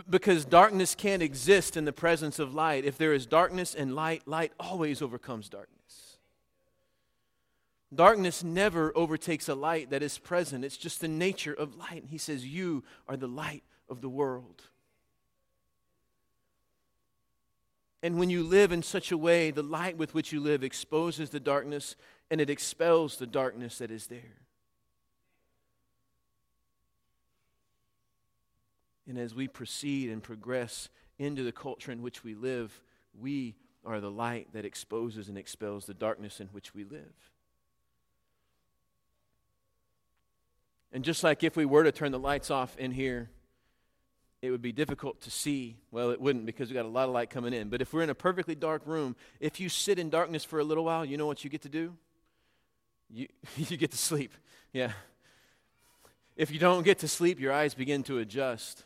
Because 0.10 0.46
darkness 0.46 0.96
can't 0.96 1.22
exist 1.22 1.76
in 1.76 1.84
the 1.84 1.92
presence 1.92 2.40
of 2.40 2.54
light. 2.54 2.86
If 2.86 2.98
there 2.98 3.12
is 3.12 3.26
darkness 3.26 3.76
and 3.76 3.94
light, 3.94 4.26
light 4.26 4.54
always 4.58 5.02
overcomes 5.02 5.50
darkness. 5.50 5.81
Darkness 7.94 8.44
never 8.44 8.96
overtakes 8.96 9.50
a 9.50 9.56
light 9.56 9.90
that 9.90 10.02
is 10.02 10.18
present. 10.18 10.64
It's 10.64 10.78
just 10.78 11.02
the 11.02 11.10
nature 11.10 11.54
of 11.54 11.76
light. 11.76 12.02
And 12.02 12.10
he 12.10 12.18
says, 12.18 12.46
You 12.46 12.84
are 13.08 13.18
the 13.18 13.28
light 13.28 13.64
of 13.90 14.02
the 14.02 14.10
world. 14.10 14.64
And 18.04 18.18
when 18.18 18.30
you 18.30 18.44
live 18.44 18.72
in 18.72 18.82
such 18.82 19.12
a 19.12 19.18
way, 19.18 19.52
the 19.52 19.62
light 19.62 19.98
with 19.98 20.14
which 20.14 20.32
you 20.32 20.40
live 20.40 20.64
exposes 20.64 21.30
the 21.30 21.40
darkness 21.40 21.96
and 22.32 22.42
it 22.42 22.50
expels 22.50 23.18
the 23.18 23.28
darkness 23.28 23.78
that 23.78 23.92
is 23.92 24.08
there. 24.08 24.42
And 29.08 29.20
as 29.20 29.36
we 29.36 29.48
proceed 29.48 30.10
and 30.10 30.24
progress 30.24 30.90
into 31.20 31.44
the 31.44 31.52
culture 31.52 31.92
in 31.92 32.02
which 32.02 32.24
we 32.24 32.34
live, 32.34 32.82
we 33.20 33.56
are 33.86 34.00
the 34.00 34.10
light 34.10 34.48
that 34.54 34.66
exposes 34.66 35.28
and 35.28 35.38
expels 35.38 35.86
the 35.86 35.94
darkness 35.94 36.40
in 36.40 36.48
which 36.48 36.74
we 36.74 36.86
live. 36.86 37.32
And 40.92 41.04
just 41.04 41.24
like 41.24 41.44
if 41.44 41.56
we 41.56 41.66
were 41.66 41.84
to 41.84 41.92
turn 41.92 42.12
the 42.12 42.20
lights 42.20 42.52
off 42.52 42.78
in 42.78 42.92
here, 42.92 43.30
it 44.42 44.50
would 44.50 44.62
be 44.62 44.72
difficult 44.72 45.22
to 45.22 45.32
see. 45.32 45.78
Well, 45.92 46.10
it 46.10 46.20
wouldn't 46.20 46.46
because 46.46 46.70
we 46.70 46.74
got 46.74 46.86
a 46.86 46.90
lot 46.90 47.08
of 47.08 47.14
light 47.14 47.30
coming 47.30 47.54
in. 47.54 47.70
But 47.70 47.82
if 47.82 47.94
we're 47.94 48.02
in 48.02 48.10
a 48.10 48.16
perfectly 48.16 48.56
dark 48.56 48.82
room, 48.86 49.16
if 49.40 49.60
you 49.60 49.70
sit 49.70 50.00
in 50.00 50.10
darkness 50.10 50.44
for 50.44 50.60
a 50.60 50.64
little 50.64 50.84
while, 50.84 51.06
you 51.06 51.18
know 51.18 51.28
what 51.28 51.44
you 51.44 51.50
get 51.50 51.62
to 51.62 51.70
do? 51.70 51.94
You, 53.10 53.28
you 53.58 53.78
get 53.78 53.92
to 53.92 53.98
sleep. 53.98 54.34
Yeah. 54.74 54.92
If 56.36 56.52
you 56.52 56.60
don't 56.60 56.84
get 56.84 57.00
to 57.00 57.08
sleep, 57.08 57.40
your 57.40 57.54
eyes 57.54 57.74
begin 57.74 58.04
to 58.04 58.18
adjust. 58.18 58.84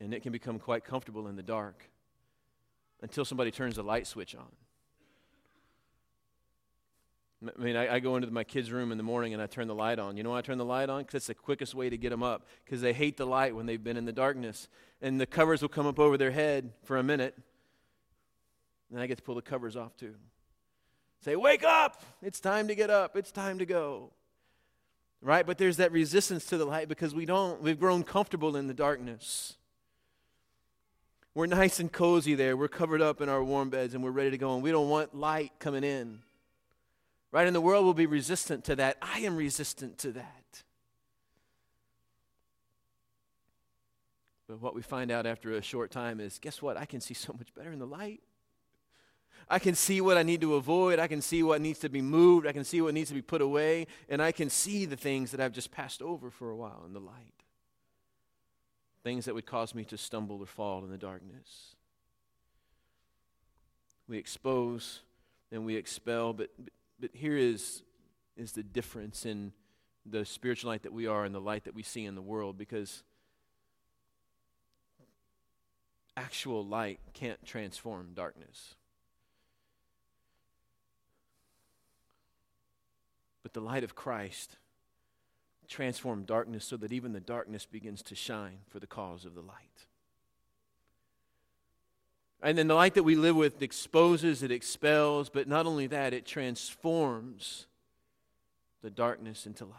And 0.00 0.12
it 0.12 0.22
can 0.22 0.30
become 0.30 0.58
quite 0.58 0.84
comfortable 0.84 1.26
in 1.26 1.36
the 1.36 1.42
dark 1.42 1.84
until 3.00 3.24
somebody 3.24 3.50
turns 3.50 3.76
the 3.76 3.82
light 3.82 4.06
switch 4.06 4.34
on. 4.34 4.46
I 7.40 7.62
mean, 7.62 7.76
I, 7.76 7.94
I, 7.94 7.98
go 8.00 8.16
into 8.16 8.28
my 8.32 8.42
kids' 8.42 8.72
room 8.72 8.90
in 8.90 8.98
the 8.98 9.04
morning 9.04 9.32
and 9.32 9.40
I 9.40 9.46
turn 9.46 9.68
the 9.68 9.74
light 9.74 10.00
on. 10.00 10.16
You 10.16 10.24
know 10.24 10.30
why 10.30 10.38
I 10.38 10.42
turn 10.42 10.58
the 10.58 10.64
light 10.64 10.90
on? 10.90 11.02
Because 11.02 11.14
it's 11.14 11.26
the 11.28 11.34
quickest 11.34 11.72
way 11.72 11.88
to 11.88 11.96
get 11.96 12.10
them 12.10 12.22
up. 12.22 12.46
Because 12.64 12.80
they 12.80 12.92
hate 12.92 13.16
the 13.16 13.26
light 13.26 13.54
when 13.54 13.66
they've 13.66 13.82
been 13.82 13.96
in 13.96 14.04
the 14.04 14.12
darkness. 14.12 14.68
And 15.00 15.20
the 15.20 15.26
covers 15.26 15.62
will 15.62 15.68
come 15.68 15.86
up 15.86 16.00
over 16.00 16.18
their 16.18 16.32
head 16.32 16.72
for 16.82 16.96
a 16.96 17.02
minute. 17.02 17.38
And 18.90 19.00
I 19.00 19.06
get 19.06 19.18
to 19.18 19.22
pull 19.22 19.36
the 19.36 19.42
covers 19.42 19.76
off 19.76 19.96
too. 19.96 20.16
Say, 21.20 21.36
wake 21.36 21.62
up! 21.62 22.02
It's 22.22 22.40
time 22.40 22.68
to 22.68 22.74
get 22.74 22.90
up. 22.90 23.16
It's 23.16 23.30
time 23.30 23.58
to 23.58 23.66
go. 23.66 24.10
Right? 25.20 25.46
But 25.46 25.58
there's 25.58 25.76
that 25.76 25.92
resistance 25.92 26.44
to 26.46 26.58
the 26.58 26.64
light 26.64 26.88
because 26.88 27.14
we 27.14 27.24
don't, 27.24 27.62
we've 27.62 27.78
grown 27.78 28.02
comfortable 28.02 28.56
in 28.56 28.66
the 28.66 28.74
darkness. 28.74 29.54
We're 31.34 31.46
nice 31.46 31.78
and 31.78 31.92
cozy 31.92 32.34
there. 32.34 32.56
We're 32.56 32.66
covered 32.66 33.02
up 33.02 33.20
in 33.20 33.28
our 33.28 33.44
warm 33.44 33.70
beds 33.70 33.94
and 33.94 34.02
we're 34.02 34.10
ready 34.10 34.30
to 34.30 34.38
go. 34.38 34.54
And 34.54 34.62
we 34.62 34.72
don't 34.72 34.88
want 34.88 35.14
light 35.14 35.52
coming 35.60 35.84
in. 35.84 36.20
Right? 37.30 37.46
And 37.46 37.54
the 37.54 37.60
world 37.60 37.84
will 37.84 37.94
be 37.94 38.06
resistant 38.06 38.64
to 38.64 38.76
that. 38.76 38.96
I 39.02 39.20
am 39.20 39.36
resistant 39.36 39.98
to 39.98 40.12
that. 40.12 40.62
But 44.48 44.62
what 44.62 44.74
we 44.74 44.80
find 44.80 45.10
out 45.10 45.26
after 45.26 45.52
a 45.52 45.62
short 45.62 45.90
time 45.90 46.20
is 46.20 46.38
guess 46.38 46.62
what? 46.62 46.78
I 46.78 46.86
can 46.86 47.00
see 47.00 47.14
so 47.14 47.34
much 47.34 47.54
better 47.54 47.70
in 47.70 47.78
the 47.78 47.86
light. 47.86 48.22
I 49.50 49.58
can 49.58 49.74
see 49.74 50.00
what 50.00 50.18
I 50.18 50.22
need 50.22 50.40
to 50.40 50.54
avoid. 50.54 50.98
I 50.98 51.06
can 51.06 51.22
see 51.22 51.42
what 51.42 51.60
needs 51.60 51.78
to 51.80 51.88
be 51.88 52.02
moved. 52.02 52.46
I 52.46 52.52
can 52.52 52.64
see 52.64 52.80
what 52.80 52.92
needs 52.92 53.08
to 53.08 53.14
be 53.14 53.22
put 53.22 53.40
away. 53.40 53.86
And 54.08 54.20
I 54.22 54.32
can 54.32 54.50
see 54.50 54.84
the 54.84 54.96
things 54.96 55.30
that 55.30 55.40
I've 55.40 55.52
just 55.52 55.70
passed 55.70 56.02
over 56.02 56.30
for 56.30 56.50
a 56.50 56.56
while 56.56 56.82
in 56.86 56.92
the 56.92 57.00
light. 57.00 57.34
Things 59.04 59.26
that 59.26 59.34
would 59.34 59.46
cause 59.46 59.74
me 59.74 59.84
to 59.84 59.96
stumble 59.96 60.40
or 60.40 60.46
fall 60.46 60.84
in 60.84 60.90
the 60.90 60.98
darkness. 60.98 61.76
We 64.06 64.18
expose 64.18 65.00
and 65.50 65.64
we 65.64 65.76
expel, 65.76 66.32
but, 66.32 66.50
but 66.58 66.72
here 67.12 67.36
is, 67.36 67.82
is 68.36 68.52
the 68.52 68.62
difference 68.62 69.24
in 69.24 69.52
the 70.04 70.24
spiritual 70.24 70.70
light 70.70 70.82
that 70.82 70.92
we 70.92 71.06
are 71.06 71.24
and 71.24 71.34
the 71.34 71.40
light 71.40 71.64
that 71.64 71.74
we 71.74 71.82
see 71.82 72.04
in 72.04 72.14
the 72.14 72.22
world 72.22 72.56
because 72.56 73.02
actual 76.16 76.64
light 76.64 76.98
can't 77.12 77.44
transform 77.44 78.10
darkness. 78.14 78.74
But 83.42 83.52
the 83.52 83.60
light 83.60 83.84
of 83.84 83.94
Christ 83.94 84.56
transform 85.68 86.24
darkness 86.24 86.64
so 86.64 86.76
that 86.78 86.92
even 86.92 87.12
the 87.12 87.20
darkness 87.20 87.66
begins 87.66 88.02
to 88.02 88.14
shine 88.14 88.58
for 88.68 88.80
the 88.80 88.86
cause 88.86 89.24
of 89.24 89.34
the 89.34 89.42
light. 89.42 89.87
And 92.42 92.56
then 92.56 92.68
the 92.68 92.74
light 92.74 92.94
that 92.94 93.02
we 93.02 93.16
live 93.16 93.34
with 93.34 93.62
exposes, 93.62 94.42
it 94.42 94.52
expels, 94.52 95.28
but 95.28 95.48
not 95.48 95.66
only 95.66 95.88
that, 95.88 96.14
it 96.14 96.24
transforms 96.24 97.66
the 98.80 98.90
darkness 98.90 99.44
into 99.44 99.64
light. 99.64 99.74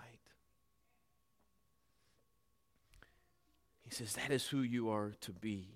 He 3.88 3.95
says, 3.95 4.13
That 4.13 4.32
is 4.32 4.45
who 4.48 4.62
you 4.62 4.89
are 4.89 5.13
to 5.22 5.32
be 5.32 5.67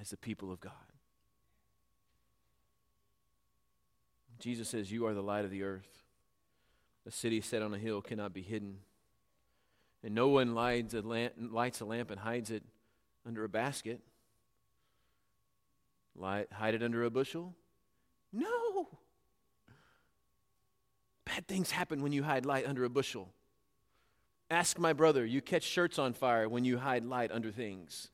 as 0.00 0.10
the 0.10 0.16
people 0.16 0.52
of 0.52 0.60
God. 0.60 0.72
Jesus 4.38 4.68
says, 4.68 4.92
You 4.92 5.06
are 5.06 5.14
the 5.14 5.22
light 5.22 5.44
of 5.44 5.50
the 5.50 5.62
earth. 5.62 6.04
A 7.06 7.10
city 7.10 7.40
set 7.40 7.62
on 7.62 7.72
a 7.72 7.78
hill 7.78 8.02
cannot 8.02 8.34
be 8.34 8.42
hidden. 8.42 8.78
And 10.02 10.14
no 10.14 10.28
one 10.28 10.54
lights 10.54 10.94
a 10.94 11.00
lamp, 11.02 12.10
and 12.10 12.20
hides 12.20 12.50
it 12.50 12.62
under 13.26 13.44
a 13.44 13.48
basket. 13.48 14.00
Light, 16.16 16.48
hide 16.52 16.74
it 16.74 16.82
under 16.82 17.04
a 17.04 17.10
bushel? 17.10 17.54
No. 18.32 18.88
Bad 21.24 21.46
things 21.46 21.70
happen 21.70 22.02
when 22.02 22.12
you 22.12 22.22
hide 22.22 22.44
light 22.44 22.66
under 22.66 22.84
a 22.84 22.90
bushel. 22.90 23.32
Ask 24.50 24.78
my 24.78 24.92
brother. 24.92 25.24
You 25.24 25.40
catch 25.40 25.62
shirts 25.62 25.98
on 25.98 26.12
fire 26.12 26.48
when 26.48 26.64
you 26.64 26.78
hide 26.78 27.04
light 27.04 27.30
under 27.30 27.52
things. 27.52 28.08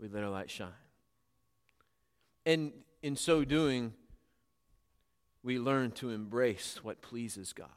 We 0.00 0.08
let 0.08 0.24
our 0.24 0.30
light 0.30 0.50
shine. 0.50 0.68
And 2.44 2.72
in 3.04 3.14
so 3.14 3.44
doing, 3.44 3.92
we 5.44 5.60
learn 5.60 5.92
to 5.92 6.10
embrace 6.10 6.80
what 6.82 7.00
pleases 7.00 7.52
God. 7.52 7.68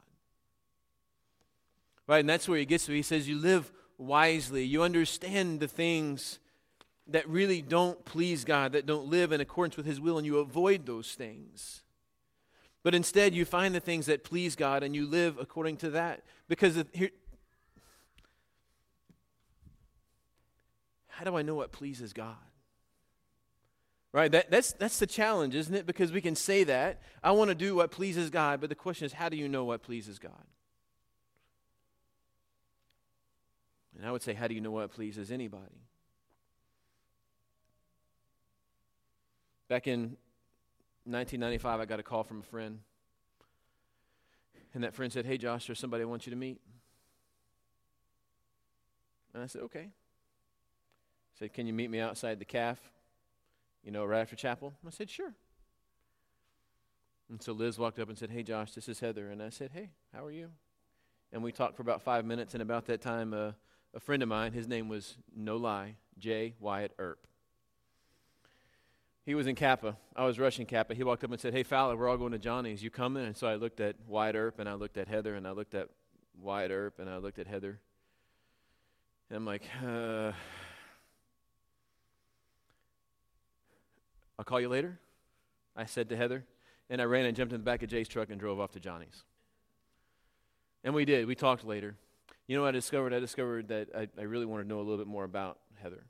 Right? 2.06 2.20
And 2.20 2.28
that's 2.28 2.48
where 2.48 2.58
he 2.58 2.66
gets 2.66 2.86
to. 2.86 2.92
He 2.92 3.02
says, 3.02 3.28
You 3.28 3.38
live 3.38 3.72
wisely. 3.98 4.64
You 4.64 4.82
understand 4.82 5.60
the 5.60 5.68
things 5.68 6.38
that 7.08 7.28
really 7.28 7.62
don't 7.62 8.04
please 8.04 8.44
God, 8.44 8.72
that 8.72 8.86
don't 8.86 9.08
live 9.08 9.32
in 9.32 9.40
accordance 9.40 9.76
with 9.76 9.86
his 9.86 10.00
will, 10.00 10.18
and 10.18 10.26
you 10.26 10.38
avoid 10.38 10.86
those 10.86 11.12
things. 11.14 11.82
But 12.82 12.94
instead, 12.94 13.34
you 13.34 13.44
find 13.44 13.74
the 13.74 13.80
things 13.80 14.06
that 14.06 14.22
please 14.22 14.54
God 14.54 14.82
and 14.82 14.94
you 14.94 15.06
live 15.06 15.38
according 15.38 15.78
to 15.78 15.90
that. 15.90 16.22
Because 16.48 16.84
here, 16.92 17.10
how 21.08 21.24
do 21.24 21.36
I 21.36 21.42
know 21.42 21.54
what 21.54 21.72
pleases 21.72 22.12
God? 22.12 22.36
Right? 24.12 24.30
That, 24.30 24.50
that's, 24.50 24.72
that's 24.72 24.98
the 24.98 25.06
challenge, 25.06 25.54
isn't 25.54 25.74
it? 25.74 25.86
Because 25.86 26.12
we 26.12 26.20
can 26.20 26.36
say 26.36 26.64
that. 26.64 27.02
I 27.22 27.32
want 27.32 27.48
to 27.48 27.54
do 27.54 27.74
what 27.74 27.90
pleases 27.90 28.30
God, 28.30 28.60
but 28.60 28.68
the 28.68 28.76
question 28.76 29.04
is, 29.04 29.12
how 29.12 29.28
do 29.28 29.36
you 29.36 29.48
know 29.48 29.64
what 29.64 29.82
pleases 29.82 30.18
God? 30.18 30.44
And 33.96 34.06
I 34.06 34.12
would 34.12 34.22
say, 34.22 34.34
how 34.34 34.46
do 34.46 34.54
you 34.54 34.60
know 34.60 34.70
what 34.70 34.90
pleases 34.90 35.30
anybody? 35.30 35.80
Back 39.68 39.86
in 39.86 40.16
1995, 41.04 41.80
I 41.80 41.84
got 41.86 41.98
a 41.98 42.02
call 42.02 42.22
from 42.22 42.40
a 42.40 42.42
friend. 42.42 42.80
And 44.74 44.84
that 44.84 44.94
friend 44.94 45.12
said, 45.12 45.24
Hey, 45.24 45.38
Josh, 45.38 45.66
there's 45.66 45.78
somebody 45.78 46.02
I 46.02 46.06
want 46.06 46.26
you 46.26 46.30
to 46.30 46.36
meet. 46.36 46.60
And 49.32 49.42
I 49.42 49.46
said, 49.46 49.62
Okay. 49.62 49.88
He 51.32 51.38
said, 51.38 51.52
Can 51.52 51.66
you 51.66 51.72
meet 51.72 51.90
me 51.90 51.98
outside 51.98 52.38
the 52.38 52.44
calf, 52.44 52.78
you 53.82 53.90
know, 53.90 54.04
right 54.04 54.20
after 54.20 54.36
chapel? 54.36 54.74
I 54.86 54.90
said, 54.90 55.08
Sure. 55.08 55.32
And 57.28 57.42
so 57.42 57.52
Liz 57.52 57.78
walked 57.78 57.98
up 57.98 58.08
and 58.08 58.16
said, 58.16 58.30
Hey, 58.30 58.42
Josh, 58.42 58.72
this 58.72 58.88
is 58.88 59.00
Heather. 59.00 59.30
And 59.30 59.42
I 59.42 59.48
said, 59.48 59.70
Hey, 59.72 59.90
how 60.14 60.24
are 60.24 60.30
you? 60.30 60.50
And 61.32 61.42
we 61.42 61.50
talked 61.50 61.76
for 61.76 61.82
about 61.82 62.02
five 62.02 62.24
minutes. 62.24 62.54
And 62.54 62.62
about 62.62 62.86
that 62.86 63.00
time, 63.00 63.32
uh, 63.32 63.52
a 63.96 64.00
friend 64.00 64.22
of 64.22 64.28
mine, 64.28 64.52
his 64.52 64.68
name 64.68 64.88
was, 64.88 65.16
no 65.34 65.56
lie, 65.56 65.96
J. 66.18 66.54
Wyatt 66.60 66.92
Earp. 66.98 67.26
He 69.24 69.34
was 69.34 69.46
in 69.46 69.54
Kappa. 69.56 69.96
I 70.14 70.26
was 70.26 70.38
rushing 70.38 70.66
Kappa. 70.66 70.94
He 70.94 71.02
walked 71.02 71.24
up 71.24 71.32
and 71.32 71.40
said, 71.40 71.54
Hey, 71.54 71.62
Fowler, 71.62 71.96
we're 71.96 72.08
all 72.08 72.18
going 72.18 72.32
to 72.32 72.38
Johnny's. 72.38 72.82
You 72.82 72.90
coming? 72.90 73.24
And 73.24 73.34
so 73.34 73.46
I 73.46 73.56
looked 73.56 73.80
at 73.80 73.96
Wyatt 74.06 74.36
Earp, 74.36 74.60
and 74.60 74.68
I 74.68 74.74
looked 74.74 74.98
at 74.98 75.08
Heather, 75.08 75.34
and 75.34 75.48
I 75.48 75.50
looked 75.52 75.74
at 75.74 75.88
Wyatt 76.40 76.70
Earp, 76.70 76.98
and 77.00 77.08
I 77.08 77.16
looked 77.16 77.38
at 77.38 77.46
Heather. 77.46 77.80
And 79.30 79.38
I'm 79.38 79.46
like, 79.46 79.62
uh, 79.82 80.30
I'll 84.38 84.44
call 84.44 84.60
you 84.60 84.68
later, 84.68 85.00
I 85.74 85.86
said 85.86 86.10
to 86.10 86.16
Heather. 86.16 86.44
And 86.90 87.00
I 87.00 87.04
ran 87.04 87.24
and 87.24 87.34
jumped 87.34 87.52
in 87.52 87.60
the 87.60 87.64
back 87.64 87.82
of 87.82 87.88
Jay's 87.88 88.06
truck 88.06 88.28
and 88.30 88.38
drove 88.38 88.60
off 88.60 88.72
to 88.72 88.80
Johnny's. 88.80 89.24
And 90.84 90.94
we 90.94 91.04
did. 91.04 91.26
We 91.26 91.34
talked 91.34 91.64
later. 91.64 91.96
You 92.46 92.56
know 92.56 92.62
what 92.62 92.68
I 92.68 92.72
discovered? 92.72 93.12
I 93.12 93.18
discovered 93.18 93.68
that 93.68 93.88
I, 93.96 94.08
I 94.18 94.22
really 94.22 94.46
wanted 94.46 94.64
to 94.64 94.68
know 94.68 94.78
a 94.78 94.82
little 94.82 94.98
bit 94.98 95.06
more 95.06 95.24
about 95.24 95.58
Heather. 95.82 96.04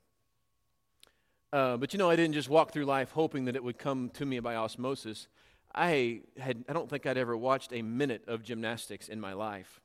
Uh, 1.51 1.77
but 1.77 1.93
you 1.93 1.99
know, 1.99 2.09
I 2.09 2.15
didn't 2.15 2.33
just 2.33 2.49
walk 2.49 2.71
through 2.71 2.85
life 2.85 3.11
hoping 3.11 3.45
that 3.45 3.55
it 3.55 3.63
would 3.63 3.77
come 3.77 4.09
to 4.11 4.25
me 4.25 4.39
by 4.39 4.55
osmosis. 4.55 5.27
I 5.73 6.21
had 6.37 6.63
I 6.69 6.73
don't 6.73 6.89
think 6.89 7.05
I'd 7.05 7.17
ever 7.17 7.35
watched 7.35 7.73
a 7.73 7.81
minute 7.81 8.23
of 8.27 8.43
gymnastics 8.43 9.09
in 9.09 9.19
my 9.19 9.33
life. 9.33 9.79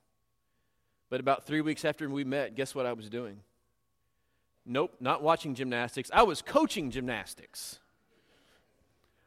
But 1.08 1.20
about 1.20 1.46
three 1.46 1.60
weeks 1.60 1.84
after 1.84 2.08
we 2.08 2.24
met, 2.24 2.54
guess 2.54 2.74
what 2.74 2.86
I 2.86 2.92
was 2.92 3.08
doing? 3.08 3.40
Nope, 4.64 4.96
not 5.00 5.22
watching 5.22 5.54
gymnastics. 5.54 6.10
I 6.12 6.22
was 6.22 6.40
coaching 6.40 6.90
gymnastics. 6.90 7.78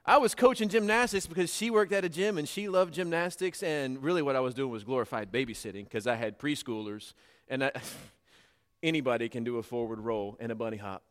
I 0.07 0.17
was 0.17 0.35
coaching 0.35 0.69
gymnastics 0.69 1.25
because 1.25 1.51
she 1.51 1.71
worked 1.71 1.91
at 1.91 2.05
a 2.05 2.09
gym 2.09 2.37
and 2.37 2.47
she 2.47 2.69
loved 2.69 2.93
gymnastics. 2.93 3.63
And 3.63 4.03
really, 4.03 4.21
what 4.21 4.35
I 4.35 4.39
was 4.39 4.53
doing 4.53 4.69
was 4.69 4.83
glorified 4.83 5.31
babysitting 5.31 5.85
because 5.85 6.05
I 6.05 6.15
had 6.15 6.37
preschoolers. 6.37 7.13
And 7.47 7.63
I, 7.63 7.71
anybody 8.83 9.29
can 9.29 9.43
do 9.43 9.57
a 9.57 9.63
forward 9.63 9.99
roll 9.99 10.37
and 10.39 10.51
a 10.51 10.55
bunny 10.55 10.77
hop. 10.77 11.01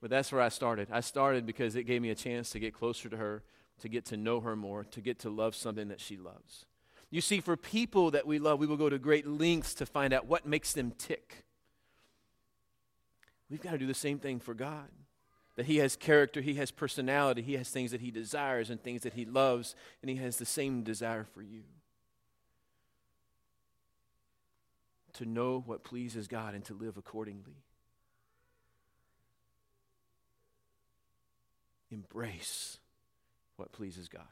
But 0.00 0.10
that's 0.10 0.32
where 0.32 0.40
I 0.40 0.48
started. 0.48 0.88
I 0.90 1.00
started 1.00 1.46
because 1.46 1.76
it 1.76 1.84
gave 1.84 2.02
me 2.02 2.10
a 2.10 2.14
chance 2.16 2.50
to 2.50 2.58
get 2.58 2.74
closer 2.74 3.08
to 3.08 3.16
her, 3.16 3.44
to 3.80 3.88
get 3.88 4.04
to 4.06 4.16
know 4.16 4.40
her 4.40 4.56
more, 4.56 4.82
to 4.84 5.00
get 5.00 5.20
to 5.20 5.30
love 5.30 5.54
something 5.54 5.88
that 5.88 6.00
she 6.00 6.16
loves. 6.16 6.66
You 7.08 7.20
see, 7.20 7.40
for 7.40 7.56
people 7.56 8.10
that 8.10 8.26
we 8.26 8.40
love, 8.40 8.58
we 8.58 8.66
will 8.66 8.76
go 8.76 8.90
to 8.90 8.98
great 8.98 9.28
lengths 9.28 9.74
to 9.74 9.86
find 9.86 10.12
out 10.12 10.26
what 10.26 10.44
makes 10.44 10.72
them 10.72 10.92
tick. 10.98 11.44
We've 13.48 13.62
got 13.62 13.70
to 13.70 13.78
do 13.78 13.86
the 13.86 13.94
same 13.94 14.18
thing 14.18 14.40
for 14.40 14.54
God 14.54 14.88
that 15.56 15.66
he 15.66 15.76
has 15.76 15.96
character, 15.96 16.40
he 16.40 16.54
has 16.54 16.70
personality, 16.70 17.42
he 17.42 17.54
has 17.54 17.68
things 17.70 17.90
that 17.92 18.00
he 18.00 18.10
desires 18.10 18.70
and 18.70 18.82
things 18.82 19.02
that 19.02 19.12
he 19.12 19.24
loves, 19.24 19.74
and 20.02 20.10
he 20.10 20.16
has 20.16 20.36
the 20.36 20.44
same 20.44 20.82
desire 20.82 21.24
for 21.24 21.42
you. 21.42 21.62
To 25.14 25.24
know 25.24 25.62
what 25.64 25.84
pleases 25.84 26.26
God 26.26 26.54
and 26.54 26.64
to 26.64 26.74
live 26.74 26.96
accordingly. 26.96 27.62
Embrace 31.90 32.78
what 33.56 33.70
pleases 33.70 34.08
God. 34.08 34.22